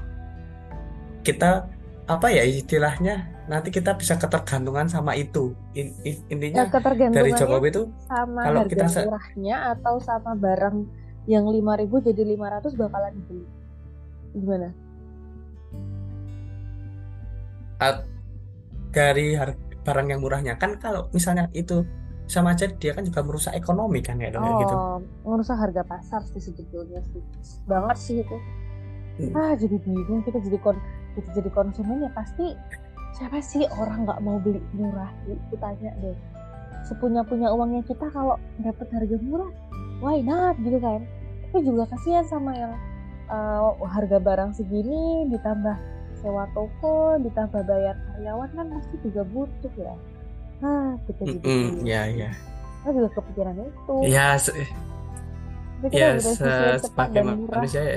kita 1.22 1.70
apa 2.06 2.26
ya 2.30 2.42
istilahnya 2.42 3.30
nanti 3.46 3.70
kita 3.70 3.94
bisa 3.94 4.18
ketergantungan 4.18 4.90
sama 4.90 5.14
itu 5.14 5.54
In- 5.78 5.94
in- 6.02 6.22
Nah, 6.26 6.66
intinya 6.66 7.14
dari 7.14 7.30
Jokowi 7.34 7.68
itu 7.70 7.82
sama 8.10 8.42
kalau 8.46 8.60
harga 8.66 8.70
kita 8.74 8.86
murahnya 9.06 9.56
atau 9.74 9.94
sama 10.02 10.32
barang 10.34 10.76
yang 11.26 11.46
5000 11.46 12.06
jadi 12.10 12.22
500 12.38 12.78
bakalan 12.78 13.12
dibeli. 13.18 13.46
Gimana? 14.34 14.68
at- 17.76 18.06
dari 18.94 19.36
har- 19.36 19.58
barang 19.84 20.06
yang 20.08 20.20
murahnya 20.24 20.56
kan 20.56 20.80
kalau 20.80 21.12
misalnya 21.12 21.52
itu 21.52 21.84
sama 22.26 22.58
aja 22.58 22.66
dia 22.66 22.90
kan 22.90 23.06
juga 23.06 23.22
merusak 23.22 23.54
ekonomi 23.54 24.02
kan 24.02 24.18
ya 24.18 24.34
dong 24.34 24.42
kayak 24.42 24.58
gitu 24.66 24.74
Oh, 24.74 24.98
ngerusak 25.30 25.56
harga 25.62 25.82
pasar 25.86 26.20
sih 26.26 26.42
sebetulnya 26.42 26.98
sih. 27.14 27.22
Banget 27.70 27.96
sih 27.98 28.16
itu. 28.22 28.36
Hmm. 29.16 29.32
Ah, 29.32 29.54
jadi 29.54 29.78
bingung 29.80 30.26
kita 30.26 30.42
jadi 30.42 30.58
kon 30.58 30.76
kita 31.14 31.30
jadi 31.38 31.50
konsumen 31.54 32.04
ya 32.04 32.10
pasti 32.12 32.52
siapa 33.16 33.40
sih 33.40 33.64
orang 33.78 34.04
nggak 34.04 34.20
mau 34.26 34.42
beli 34.42 34.60
murah? 34.74 35.08
Itu 35.30 35.54
tanya 35.62 35.94
deh. 36.02 36.18
Sepunya 36.84 37.22
punya 37.22 37.50
uangnya 37.54 37.86
kita 37.86 38.10
kalau 38.10 38.38
dapat 38.58 38.86
harga 38.90 39.16
murah, 39.22 39.50
why 40.02 40.18
not 40.18 40.58
gitu 40.60 40.82
kan? 40.82 41.06
Tapi 41.48 41.62
juga 41.62 41.86
kasihan 41.94 42.26
sama 42.26 42.52
yang 42.58 42.74
eh, 43.30 43.86
harga 43.86 44.18
barang 44.18 44.50
segini 44.58 45.30
ditambah 45.30 45.78
sewa 46.18 46.50
toko, 46.58 47.22
ditambah 47.22 47.62
bayar 47.64 47.94
karyawan 48.10 48.50
kan 48.50 48.66
pasti 48.74 48.96
juga 49.06 49.22
butuh 49.30 49.74
ya. 49.78 49.94
Ah, 50.64 50.96
kita 51.04 51.22
jadi 51.28 51.38
Mm-mm, 51.44 51.84
ya 51.84 52.02
ya. 52.08 52.30
Kita 52.82 52.90
juga 52.96 53.08
kepikiran 53.18 53.54
itu. 53.60 53.94
ya 54.08 54.26
se- 54.38 54.56
ya 55.92 56.08
se- 56.18 56.78
cepat 56.80 57.08
murah. 57.12 57.60
manusia 57.60 57.82
ya, 57.84 57.96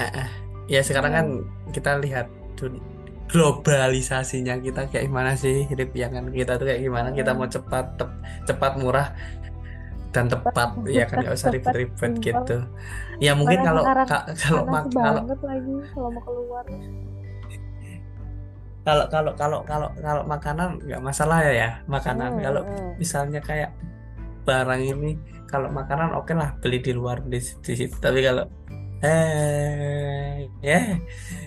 eh, 0.00 0.10
eh. 0.24 0.28
ya 0.72 0.80
sekarang 0.80 1.12
kan 1.12 1.26
kita 1.74 1.90
lihat 2.00 2.26
globalisasinya 3.32 4.60
kita 4.60 4.80
kayak 4.92 5.04
gimana 5.08 5.32
sih? 5.36 5.64
Hidup 5.68 5.90
yang 5.96 6.12
kan 6.12 6.24
kita 6.28 6.52
tuh 6.60 6.66
kayak 6.68 6.80
gimana? 6.84 7.08
Kita 7.12 7.32
mau 7.32 7.48
cepat 7.48 7.84
tep- 7.96 8.20
cepat 8.48 8.72
murah 8.76 9.08
dan 10.12 10.28
tepat 10.28 10.68
ya 10.88 11.04
kan? 11.08 11.24
Nggak 11.24 11.34
usah 11.40 11.48
Cepat, 11.48 11.56
ribet-ribet 11.56 12.12
gitu. 12.20 12.56
Ya 13.20 13.32
mungkin 13.32 13.64
kalau 13.64 13.84
kalau 13.84 14.24
kalau 14.36 14.64
banget 14.92 15.40
lagi 15.40 15.74
kalau 15.96 16.08
mau 16.12 16.22
keluar. 16.24 16.64
Kalau 18.82 19.06
kalau 19.06 19.32
kalau 19.38 19.58
kalau 19.62 19.88
kalau 20.02 20.22
makanan 20.26 20.82
nggak 20.82 21.02
masalah 21.02 21.38
ya 21.46 21.52
ya 21.54 21.70
makanan. 21.86 22.38
Hmm, 22.38 22.42
kalau 22.42 22.62
hmm. 22.66 22.90
misalnya 22.98 23.38
kayak 23.38 23.70
barang 24.42 24.82
ini 24.82 25.14
kalau 25.46 25.70
makanan 25.70 26.10
oke 26.18 26.34
lah 26.34 26.50
beli 26.58 26.82
di 26.82 26.90
luar 26.90 27.22
di, 27.22 27.38
di 27.38 27.72
situ. 27.78 27.94
Tapi 28.02 28.18
kalau 28.26 28.44
eh 29.02 30.46
ya 30.62 30.98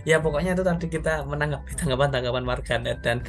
ya 0.07 0.19
pokoknya 0.19 0.55
itu 0.55 0.63
tadi 0.63 0.87
kita 0.87 1.27
menanggapi 1.27 1.71
tanggapan-tanggapan 1.79 2.43
warganet 2.47 2.99
dan 3.03 3.19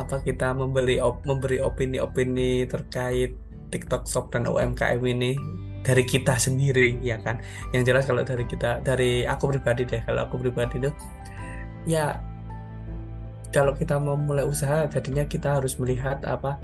apa 0.00 0.24
kita 0.24 0.56
membeli 0.56 0.96
op- 0.96 1.24
memberi 1.28 1.60
opini-opini 1.60 2.64
terkait 2.64 3.36
TikTok 3.68 4.08
Shop 4.08 4.32
dan 4.32 4.48
UMKM 4.48 5.00
ini 5.04 5.36
dari 5.84 6.08
kita 6.08 6.40
sendiri 6.40 6.96
ya 7.04 7.20
kan? 7.20 7.44
Yang 7.76 7.92
jelas 7.92 8.04
kalau 8.08 8.24
dari 8.24 8.48
kita 8.48 8.80
dari 8.80 9.28
aku 9.28 9.52
pribadi 9.52 9.84
deh 9.84 10.00
kalau 10.08 10.24
aku 10.24 10.40
pribadi 10.40 10.88
tuh 10.88 10.94
ya 11.84 12.31
kalau 13.52 13.76
kita 13.76 14.00
mau 14.00 14.16
mulai 14.16 14.48
usaha 14.48 14.88
jadinya 14.88 15.28
kita 15.28 15.60
harus 15.60 15.76
melihat 15.76 16.24
apa 16.24 16.56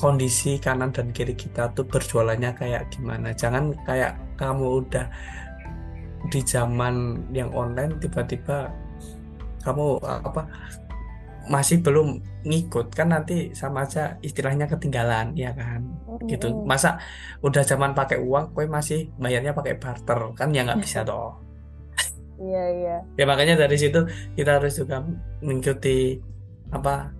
kondisi 0.00 0.56
kanan 0.56 0.92
dan 0.92 1.12
kiri 1.12 1.36
kita 1.36 1.72
tuh 1.76 1.84
berjualannya 1.88 2.52
kayak 2.56 2.88
gimana. 2.92 3.32
Jangan 3.36 3.72
kayak 3.84 4.16
kamu 4.36 4.84
udah 4.84 5.06
di 6.28 6.40
zaman 6.44 7.24
yang 7.32 7.48
online 7.56 7.96
tiba-tiba 8.00 8.68
kamu 9.64 10.00
apa 10.04 10.48
masih 11.48 11.84
belum 11.84 12.20
ngikut. 12.44 12.96
Kan 12.96 13.12
nanti 13.12 13.52
sama 13.52 13.84
aja 13.84 14.16
istilahnya 14.24 14.68
ketinggalan 14.68 15.36
ya 15.36 15.52
kan? 15.52 15.84
Gitu. 16.24 16.48
Masa 16.64 16.96
udah 17.44 17.60
zaman 17.64 17.92
pakai 17.92 18.20
uang 18.20 18.56
kue 18.56 18.64
masih 18.68 19.12
bayarnya 19.20 19.52
pakai 19.52 19.76
barter? 19.76 20.32
Kan 20.32 20.52
ya 20.56 20.64
nggak 20.64 20.80
bisa 20.80 21.04
toh 21.04 21.49
Iya 22.40 22.64
iya. 22.72 22.96
ya 23.20 23.24
makanya 23.28 23.68
dari 23.68 23.76
situ 23.76 24.00
kita 24.32 24.56
harus 24.56 24.72
juga 24.80 25.04
mengikuti 25.44 26.16
apa 26.72 27.12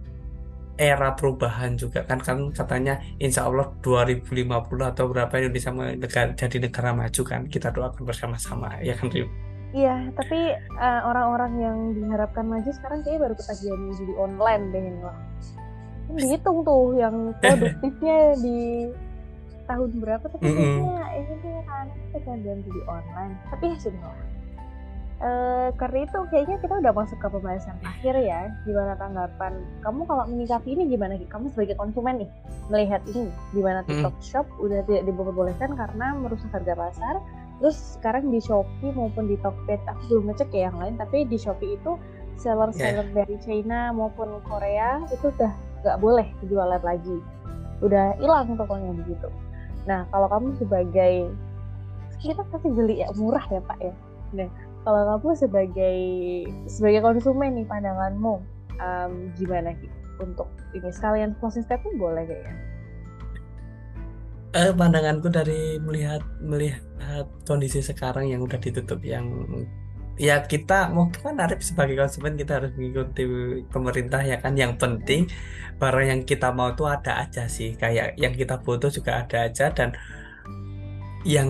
era 0.80 1.12
perubahan 1.12 1.76
juga 1.76 2.09
kan 2.09 2.24
kan 2.24 2.48
katanya 2.56 2.96
insya 3.20 3.44
Allah 3.44 3.68
2050 3.85 4.48
atau 4.80 5.04
berapa 5.12 5.28
Indonesia 5.37 5.76
negara, 5.76 6.33
jadi 6.33 6.56
negara 6.56 6.96
maju 6.96 7.22
kan 7.28 7.44
kita 7.52 7.68
doakan 7.68 8.02
bersama-sama 8.09 8.80
ya 8.80 8.96
kan 8.96 9.12
Rim? 9.12 9.28
Iya, 9.70 10.11
tapi 10.18 10.56
eh, 10.59 11.00
orang-orang 11.06 11.52
yang 11.62 11.76
diharapkan 11.94 12.42
maju 12.42 12.70
sekarang 12.74 13.06
kayaknya 13.06 13.20
baru 13.22 13.35
ketagihan 13.38 13.80
jadi 13.94 14.14
online 14.18 14.64
deh 14.74 14.83
ini 14.83 15.00
lah. 15.04 15.18
Kan 16.11 16.14
dihitung 16.18 16.59
tuh 16.66 16.98
yang 16.98 17.14
produktifnya 17.38 18.18
di 18.44 18.59
tahun 19.70 19.90
berapa 20.02 20.26
tapi 20.26 20.42
Mm-mm. 20.42 20.59
kayaknya 20.59 21.06
ini 21.22 21.50
kan 21.70 21.87
ketagihan 22.11 22.59
jadi 22.66 22.80
online. 22.90 23.33
Tapi 23.46 23.64
ya 23.70 23.76
sudah 23.78 24.02
lah. 24.02 24.30
Eh, 25.20 25.68
karena 25.76 26.09
itu 26.09 26.16
kayaknya 26.33 26.56
kita 26.64 26.80
udah 26.80 26.96
masuk 26.96 27.20
ke 27.20 27.28
pembahasan 27.28 27.76
akhir 27.85 28.16
ya. 28.24 28.48
Gimana 28.64 28.96
tanggapan 28.96 29.52
kamu 29.85 30.09
kalau 30.09 30.24
menyikapi 30.24 30.72
ini 30.72 30.88
gimana? 30.88 31.20
Kamu 31.28 31.52
sebagai 31.52 31.76
konsumen 31.76 32.24
nih 32.24 32.30
melihat 32.72 33.04
ini 33.12 33.28
gimana 33.52 33.85
TikTok 33.85 34.16
Shop 34.24 34.48
udah 34.64 34.80
tidak 34.88 35.04
diperbolehkan 35.04 35.76
karena 35.76 36.16
merusak 36.16 36.48
harga 36.56 36.72
pasar. 36.72 37.20
Terus 37.61 38.00
sekarang 38.00 38.33
di 38.33 38.40
Shopee 38.40 38.96
maupun 38.96 39.28
di 39.28 39.37
Tokped 39.44 39.85
aku 39.85 40.00
belum 40.09 40.33
ngecek 40.33 40.56
ya 40.56 40.72
yang 40.72 40.80
lain, 40.80 40.96
tapi 40.96 41.28
di 41.28 41.37
Shopee 41.37 41.76
itu 41.76 42.00
seller-seller 42.40 43.12
dari 43.12 43.37
China 43.44 43.92
maupun 43.92 44.40
Korea 44.48 45.04
itu 45.12 45.28
udah 45.37 45.52
nggak 45.85 46.00
boleh 46.00 46.24
jualan 46.48 46.80
lagi. 46.80 47.20
Udah 47.85 48.16
hilang 48.16 48.56
pokoknya 48.56 48.96
begitu. 49.04 49.28
Nah 49.85 50.09
kalau 50.09 50.33
kamu 50.33 50.56
sebagai 50.56 51.28
kita 52.24 52.40
pasti 52.48 52.72
beli 52.72 53.04
ya 53.04 53.12
murah 53.20 53.44
ya 53.52 53.61
Pak 53.61 53.78
ya. 53.85 53.92
Nah 54.33 54.48
kalau 54.90 55.22
kamu 55.22 55.31
sebagai 55.38 55.98
sebagai 56.66 57.00
konsumen 57.07 57.55
nih 57.55 57.66
pandanganmu 57.70 58.42
em, 58.83 59.31
gimana 59.38 59.70
Ki? 59.79 59.87
untuk 60.18 60.50
ini 60.76 60.90
sekalian 60.90 61.33
closing 61.38 61.64
statement 61.64 61.96
boleh 61.96 62.26
kayaknya. 62.29 62.55
Eh, 64.50 64.74
pandanganku 64.74 65.31
dari 65.31 65.79
melihat 65.79 66.26
melihat 66.42 66.83
kondisi 67.46 67.81
sekarang 67.81 68.26
yang 68.26 68.42
udah 68.42 68.59
ditutup 68.59 68.98
yang 69.07 69.31
ya 70.18 70.42
kita 70.42 70.90
mau 70.90 71.09
gimana 71.09 71.46
Arif 71.46 71.62
sebagai 71.62 71.96
konsumen 71.96 72.35
kita 72.35 72.59
harus 72.61 72.74
mengikuti 72.74 73.24
pemerintah 73.70 74.20
ya 74.20 74.37
kan 74.42 74.59
yang 74.59 74.74
penting 74.76 75.31
barang 75.79 76.07
yang 76.12 76.20
kita 76.26 76.50
mau 76.53 76.74
tuh 76.76 76.90
ada 76.92 77.24
aja 77.24 77.46
sih 77.46 77.79
kayak 77.79 78.18
yang 78.20 78.35
kita 78.37 78.61
butuh 78.61 78.92
juga 78.92 79.24
ada 79.24 79.48
aja 79.48 79.72
dan 79.72 79.96
yang 81.24 81.48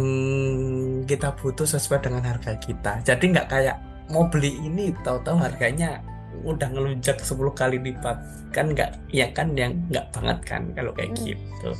kita 1.07 1.35
butuh 1.39 1.67
sesuai 1.67 2.03
dengan 2.03 2.23
harga 2.25 2.57
kita. 2.59 3.01
Jadi 3.05 3.25
nggak 3.37 3.49
kayak 3.49 3.77
mau 4.11 4.27
beli 4.27 4.59
ini 4.65 4.91
tahu-tahu 5.07 5.39
harganya 5.39 6.03
udah 6.43 6.69
ngelunjak 6.73 7.21
10 7.21 7.53
kali 7.55 7.77
lipat. 7.79 8.17
Kan 8.51 8.75
nggak 8.75 8.99
ya 9.15 9.31
kan 9.31 9.55
yang 9.55 9.79
nggak 9.93 10.11
banget 10.11 10.39
kan 10.47 10.63
kalau 10.75 10.91
kayak 10.97 11.15
Hmm. 11.15 11.27
gitu. 11.31 11.71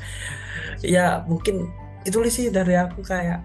Ya 0.85 1.25
mungkin 1.27 1.67
itu 2.07 2.17
sih 2.31 2.49
dari 2.53 2.77
aku 2.77 3.03
kayak 3.05 3.43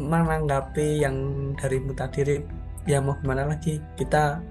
menanggapi 0.00 1.02
yang 1.04 1.16
darimu 1.54 1.94
tadi 1.94 2.20
Rip. 2.26 2.44
ya 2.84 3.00
mau 3.00 3.16
gimana 3.16 3.48
lagi? 3.48 3.80
Kita 3.96 4.44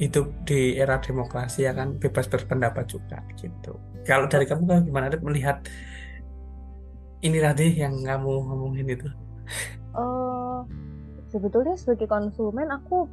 hidup 0.00 0.26
di 0.48 0.80
era 0.80 0.96
demokrasi 0.96 1.68
ya 1.68 1.76
kan? 1.76 2.00
Bebas 2.00 2.24
berpendapat 2.26 2.88
juga 2.88 3.20
gitu. 3.36 3.76
Kalau 4.08 4.26
dari 4.26 4.48
kamu 4.48 4.64
kan 4.66 4.80
gimana 4.88 5.06
melihat 5.20 5.60
ini 7.22 7.38
tadi 7.38 7.78
yang 7.78 8.02
kamu 8.02 8.32
ngomongin 8.50 8.86
itu 8.98 9.06
Oh, 9.92 10.64
sebetulnya 11.28 11.76
sebagai 11.76 12.08
konsumen 12.08 12.68
aku 12.72 13.08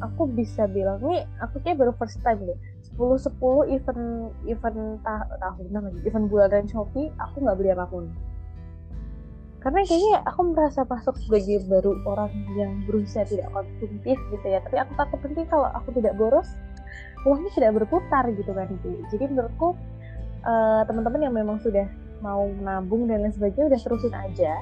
aku 0.00 0.28
bisa 0.28 0.68
bilang 0.68 1.00
nih 1.00 1.24
aku 1.40 1.60
kayak 1.64 1.80
baru 1.80 1.92
first 1.96 2.20
time 2.24 2.40
deh. 2.44 2.58
10 2.96 3.36
10 3.36 3.76
event 3.76 4.32
event 4.48 4.80
ta 5.04 5.28
tahunan 5.40 5.92
lagi 5.92 6.00
event 6.08 6.26
bulanan 6.32 6.64
Shopee 6.64 7.12
aku 7.20 7.44
nggak 7.44 7.56
beli 7.60 7.70
apa 7.76 7.84
pun. 7.88 8.08
Karena 9.60 9.82
kayaknya 9.82 10.22
aku 10.24 10.40
merasa 10.54 10.86
masuk 10.86 11.18
sebagai 11.26 11.66
baru 11.66 11.98
orang 12.06 12.30
yang 12.54 12.86
berusaha 12.86 13.26
tidak 13.26 13.50
konsumtif 13.50 14.14
gitu 14.30 14.46
ya. 14.46 14.62
Tapi 14.62 14.76
aku 14.78 14.92
takut 14.94 15.18
nanti 15.26 15.42
kalau 15.50 15.68
aku 15.74 15.90
tidak 15.98 16.14
boros 16.14 16.48
uangnya 17.26 17.50
tidak 17.50 17.72
berputar 17.82 18.24
gitu 18.30 18.54
kan. 18.54 18.70
Jadi 19.10 19.24
menurutku 19.26 19.74
uh, 20.46 20.82
teman-teman 20.86 21.20
yang 21.26 21.34
memang 21.34 21.58
sudah 21.60 21.84
mau 22.22 22.48
nabung 22.62 23.10
dan 23.10 23.26
lain 23.26 23.34
sebagainya 23.34 23.74
udah 23.74 23.80
terusin 23.82 24.14
aja 24.14 24.56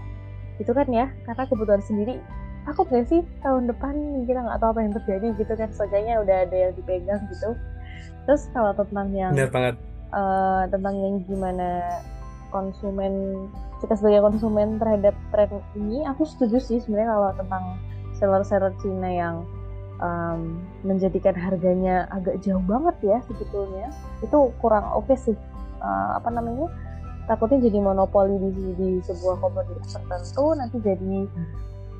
gitu 0.58 0.70
kan 0.70 0.86
ya 0.90 1.10
karena 1.26 1.42
kebutuhan 1.50 1.82
sendiri 1.82 2.18
takut 2.64 2.88
gak 2.88 3.06
sih 3.12 3.20
tahun 3.44 3.68
depan 3.68 4.24
kita 4.24 4.40
nggak 4.40 4.58
tahu 4.60 4.70
apa 4.72 4.80
yang 4.80 4.94
terjadi 4.96 5.26
gitu 5.36 5.52
kan 5.52 5.68
sebagainya 5.76 6.20
udah 6.24 6.36
ada 6.48 6.56
yang 6.56 6.72
dipegang 6.72 7.20
gitu. 7.28 7.52
Terus 8.24 8.48
kalau 8.56 8.72
tentang 8.72 9.12
yang 9.12 9.36
benar 9.36 9.52
banget. 9.52 9.74
uh, 10.16 10.64
tentang 10.72 10.96
yang 10.96 11.14
gimana 11.28 11.84
konsumen 12.48 13.46
kita 13.84 14.00
sebagai 14.00 14.24
konsumen 14.24 14.80
terhadap 14.80 15.12
tren 15.28 15.60
ini 15.76 16.08
aku 16.08 16.24
setuju 16.24 16.56
sih 16.56 16.80
sebenarnya 16.80 17.12
kalau 17.12 17.30
tentang 17.36 17.64
seller-seller 18.16 18.72
Cina 18.80 19.10
yang 19.12 19.36
um, 20.00 20.64
menjadikan 20.86 21.36
harganya 21.36 22.08
agak 22.08 22.40
jauh 22.40 22.62
banget 22.64 22.96
ya 23.04 23.18
sebetulnya. 23.28 23.92
Itu 24.24 24.56
kurang 24.64 24.88
oke 24.96 25.12
okay 25.12 25.16
sih 25.20 25.36
uh, 25.84 26.16
apa 26.16 26.32
namanya 26.32 26.72
takutnya 27.24 27.68
jadi 27.68 27.78
monopoli 27.80 28.36
di, 28.36 28.50
di 28.76 28.90
sebuah 29.00 29.40
komoditas 29.40 29.96
tertentu 29.96 30.52
nanti 30.56 30.76
jadi 30.80 31.24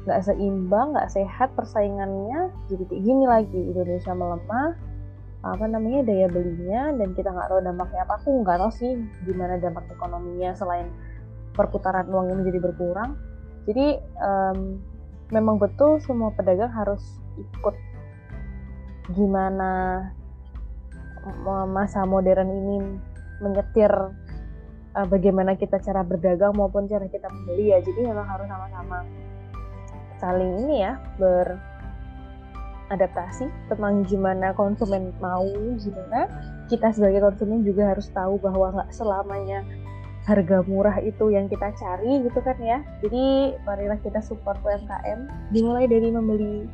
nggak 0.04 0.20
seimbang 0.20 0.92
nggak 0.92 1.08
sehat 1.08 1.48
persaingannya 1.56 2.52
jadi 2.68 2.82
kayak 2.88 3.02
gini 3.02 3.24
lagi. 3.24 3.60
Indonesia 3.72 4.12
melemah 4.12 4.76
apa 5.44 5.64
namanya 5.68 6.08
daya 6.08 6.26
belinya 6.28 6.92
dan 6.96 7.12
kita 7.12 7.28
nggak 7.32 7.48
tahu 7.48 7.60
dampaknya 7.64 8.00
apa. 8.04 8.20
Aku 8.20 8.44
nggak 8.44 8.58
tahu 8.60 8.72
sih 8.72 8.92
gimana 9.24 9.56
dampak 9.60 9.88
ekonominya 9.92 10.52
selain 10.56 10.88
perputaran 11.56 12.08
uangnya 12.08 12.36
menjadi 12.36 12.58
berkurang. 12.60 13.16
Jadi 13.64 13.96
um, 14.20 14.76
memang 15.32 15.56
betul 15.56 15.96
semua 16.04 16.32
pedagang 16.36 16.68
harus 16.68 17.00
ikut 17.40 17.76
gimana 19.16 20.04
masa 21.72 22.04
modern 22.04 22.48
ini 22.52 22.76
menyetir 23.40 23.92
uh, 24.96 25.06
bagaimana 25.06 25.58
kita 25.58 25.78
cara 25.82 26.02
berdagang 26.06 26.54
maupun 26.56 26.86
cara 26.86 27.06
kita 27.10 27.28
membeli 27.30 27.74
ya. 27.74 27.78
Jadi 27.82 28.00
memang 28.06 28.26
harus 28.26 28.46
sama-sama 28.46 29.04
saling 30.22 30.64
ini 30.64 30.86
ya 30.86 30.96
beradaptasi 32.88 33.44
tentang 33.68 34.06
gimana 34.08 34.54
konsumen 34.56 35.12
mau 35.18 35.44
gimana 35.76 36.30
kita 36.70 36.94
sebagai 36.96 37.20
konsumen 37.20 37.60
juga 37.60 37.92
harus 37.92 38.08
tahu 38.14 38.40
bahwa 38.40 38.72
nggak 38.72 38.88
selamanya 38.94 39.60
harga 40.24 40.64
murah 40.64 40.96
itu 41.04 41.28
yang 41.28 41.52
kita 41.52 41.68
cari 41.76 42.24
gitu 42.24 42.40
kan 42.40 42.56
ya. 42.56 42.80
Jadi 43.04 43.52
marilah 43.68 44.00
kita 44.00 44.24
support 44.24 44.56
UMKM 44.64 45.28
dimulai 45.52 45.84
dari 45.84 46.08
membeli 46.08 46.64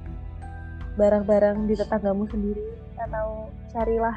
barang-barang 0.95 1.67
di 1.67 1.75
tetanggamu 1.75 2.31
sendiri 2.31 2.63
atau 2.95 3.51
carilah. 3.75 4.15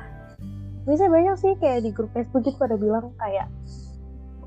Bisa 0.86 1.10
banyak 1.10 1.34
sih 1.42 1.58
kayak 1.58 1.82
di 1.82 1.89
grup 1.89 2.13
Facebook 2.13 2.46
itu 2.46 2.54
pada 2.62 2.78
bilang 2.78 3.10
kayak 3.18 3.50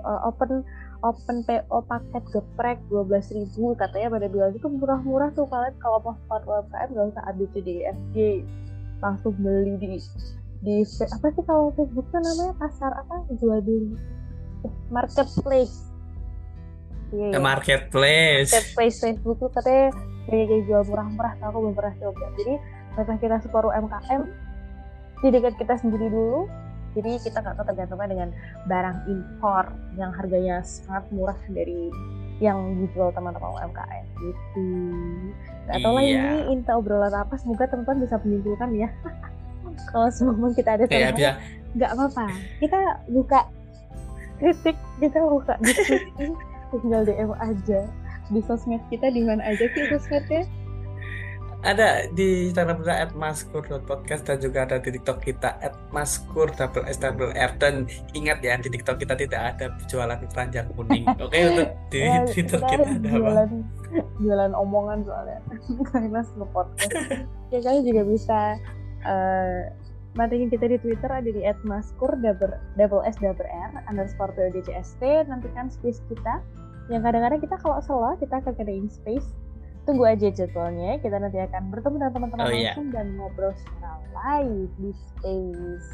uh, 0.07 0.21
open 0.31 0.63
open 1.05 1.45
PO 1.45 1.79
paket 1.91 2.25
geprek 2.33 2.79
12.000 2.89 3.53
katanya 3.77 4.09
pada 4.17 4.27
bilang 4.31 4.53
itu 4.55 4.67
murah-murah 4.71 5.35
tuh 5.35 5.45
kalian 5.51 5.75
kalau 5.83 5.99
mau 6.01 6.15
start 6.25 6.47
UMKM 6.47 6.89
gak 6.95 7.07
usah 7.13 7.23
ABCDFG 7.35 8.17
langsung 9.05 9.35
beli 9.37 9.77
di 9.77 10.01
di 10.65 10.81
apa 10.87 11.27
sih 11.37 11.45
kalau 11.45 11.69
Facebook 11.77 12.07
tuh 12.09 12.21
namanya 12.25 12.55
pasar 12.57 12.91
apa 12.97 13.29
jual 13.37 13.61
beli 13.61 13.93
eh, 14.65 14.73
marketplace. 14.89 15.85
Yeah, 17.13 17.37
yeah. 17.37 17.43
marketplace. 17.43 18.51
Marketplace 18.51 18.97
Facebook 19.05 19.37
tuh 19.39 19.51
katanya 19.53 19.93
kayak, 20.27 20.45
kayak 20.49 20.63
jual 20.65 20.83
murah-murah 20.89 21.33
aku 21.45 21.57
belum 21.61 21.75
pernah 21.77 21.95
coba. 22.01 22.25
Jadi 22.41 22.55
mereka 22.97 23.13
kita 23.21 23.37
support 23.45 23.69
UMKM 23.69 24.23
di 25.21 25.29
dekat 25.33 25.55
kita 25.61 25.75
sendiri 25.81 26.09
dulu 26.09 26.49
jadi 26.97 27.21
kita 27.21 27.45
nggak 27.45 27.57
ketergantungan 27.61 28.09
dengan 28.09 28.29
barang 28.65 28.99
impor 29.05 29.65
yang 30.01 30.11
harganya 30.17 30.65
sangat 30.65 31.05
murah 31.13 31.37
dari 31.53 31.93
yang 32.41 32.81
dijual 32.81 33.13
teman-teman 33.13 33.53
UMKM 33.53 34.05
gitu. 34.21 34.69
Gak 35.69 35.77
tau 35.83 35.99
iya. 36.01 36.41
ini 36.41 36.57
inta 36.57 36.73
obrolan 36.77 37.13
apa, 37.13 37.37
semoga 37.37 37.69
teman-teman 37.69 38.05
bisa 38.09 38.17
menyimpulkan 38.21 38.71
ya. 38.77 38.89
Kalau 39.93 40.09
semua 40.09 40.53
kita 40.57 40.81
ada 40.81 40.85
sama, 40.89 41.17
ya, 41.17 41.33
nggak 41.77 41.91
apa-apa. 41.93 42.27
Kita 42.61 42.81
buka 43.13 43.41
kritik, 44.41 44.77
kita 45.01 45.21
buka 45.21 45.57
diskusi, 45.61 46.33
tinggal 46.73 47.05
DM 47.05 47.33
aja 47.37 47.81
di 48.33 48.41
sosmed 48.43 48.83
kita 48.91 49.07
di 49.13 49.23
mana 49.23 49.43
aja 49.47 49.65
sih 49.71 49.87
sosmednya 49.87 50.43
ada 51.67 52.07
di 52.15 52.47
Instagram 52.49 52.87
kita 52.87 52.95
at 52.95 53.13
maskur.podcast 53.19 54.23
dan 54.23 54.39
juga 54.39 54.63
ada 54.63 54.79
di 54.79 54.95
TikTok 54.95 55.19
kita 55.19 55.59
at 55.59 55.75
maskur 55.91 56.47
double 56.55 56.87
S 56.87 57.03
double 57.03 57.35
R. 57.35 57.51
Dan 57.59 57.91
ingat 58.15 58.39
ya 58.39 58.55
di 58.63 58.71
TikTok 58.71 59.03
kita 59.03 59.19
tidak 59.19 59.59
ada 59.59 59.75
jualan 59.91 60.15
keranjang 60.31 60.71
kuning. 60.79 61.03
Oke 61.19 61.35
okay, 61.35 61.43
untuk 61.51 61.69
di 61.91 62.01
ya, 62.07 62.23
Twitter 62.23 62.61
kita 62.63 62.87
ada 62.87 63.09
jualan, 63.11 63.51
apa? 63.51 64.01
jualan 64.23 64.53
omongan 64.55 64.99
soalnya. 65.03 65.41
Karena 65.91 66.21
sebelum 66.23 66.51
podcast. 66.55 66.95
Ya 67.55 67.63
kalian 67.63 67.87
juga 67.87 68.03
bisa 68.11 68.39
uh, 69.07 69.71
mantengin 70.19 70.51
kita 70.51 70.67
di 70.67 70.83
Twitter 70.83 71.07
ada 71.07 71.31
di 71.31 71.47
at 71.47 71.55
maskur 71.63 72.11
double, 72.19 72.59
double 72.75 73.07
S 73.07 73.15
double 73.23 73.47
R 73.47 73.71
underscore 73.87 74.35
PODCST 74.35 75.31
nantikan 75.31 75.71
space 75.71 76.03
kita. 76.11 76.43
Yang 76.91 77.07
kadang-kadang 77.07 77.41
kita 77.43 77.57
kalau 77.63 77.79
salah 77.87 78.19
kita 78.19 78.43
akan 78.43 78.67
in 78.67 78.91
space 78.91 79.31
tunggu 79.87 80.05
aja 80.05 80.29
jadwalnya 80.35 80.99
kita 80.99 81.17
nanti 81.17 81.39
akan 81.39 81.71
bertemu 81.71 81.97
dengan 82.03 82.13
teman-teman 82.13 82.45
oh, 82.45 82.51
iya. 82.51 82.75
langsung 82.75 82.91
dan 82.91 83.07
ngobrol 83.15 83.55
secara 83.55 83.97
live 84.13 84.73
di 84.83 84.91
space 84.93 85.89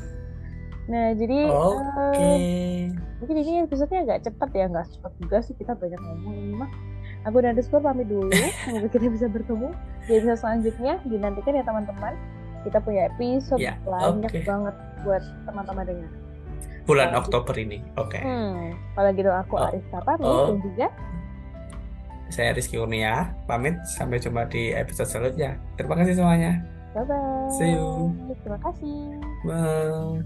nah 0.91 1.15
jadi 1.15 1.39
okay. 1.47 2.91
uh, 2.91 2.97
mungkin 3.23 3.37
ini 3.39 3.53
episode 3.63 3.93
agak 3.93 4.27
cepat 4.27 4.51
ya 4.51 4.67
nggak 4.67 4.89
cepat 4.99 5.13
juga 5.23 5.37
sih 5.45 5.55
kita 5.55 5.79
banyak 5.79 6.01
ngomong 6.01 6.35
ini 6.35 6.55
mah 6.59 6.71
aku 7.29 7.39
dan 7.39 7.55
Discord 7.55 7.87
pamit 7.87 8.11
dulu 8.11 8.33
semoga 8.67 8.89
kita 8.91 9.07
bisa 9.13 9.31
bertemu 9.31 9.71
di 10.09 10.13
episode 10.19 10.41
selanjutnya 10.43 10.99
dinantikan 11.07 11.55
ya 11.55 11.63
teman-teman 11.63 12.19
kita 12.67 12.79
punya 12.83 13.07
episode 13.15 13.63
yeah, 13.63 13.79
banyak 13.87 14.33
okay. 14.33 14.43
banget 14.43 14.75
buat 15.07 15.23
teman-teman 15.47 15.85
dengar 15.87 16.11
bulan 16.83 17.15
Oktober 17.15 17.55
ini 17.55 17.79
oke 17.95 18.19
okay. 18.19 18.23
hmm, 18.27 18.75
kalau 18.99 19.11
gitu 19.15 19.31
aku 19.31 19.55
oh. 19.55 19.69
Arista 19.71 19.99
pamit 20.03 20.27
oh. 20.27 20.51
dan 20.51 20.59
juga 20.67 20.87
saya 22.33 22.57
Rizky 22.57 22.81
Kurnia, 22.81 23.37
pamit 23.45 23.77
sampai 23.85 24.17
jumpa 24.17 24.49
di 24.49 24.73
episode 24.73 25.07
selanjutnya. 25.13 25.61
Terima 25.77 25.95
kasih 26.01 26.17
semuanya. 26.17 26.65
Bye 26.97 27.05
bye. 27.05 27.53
See 27.61 27.77
you. 27.77 28.09
Terima 28.41 28.59
kasih. 28.65 29.21
Bye. 29.45 30.25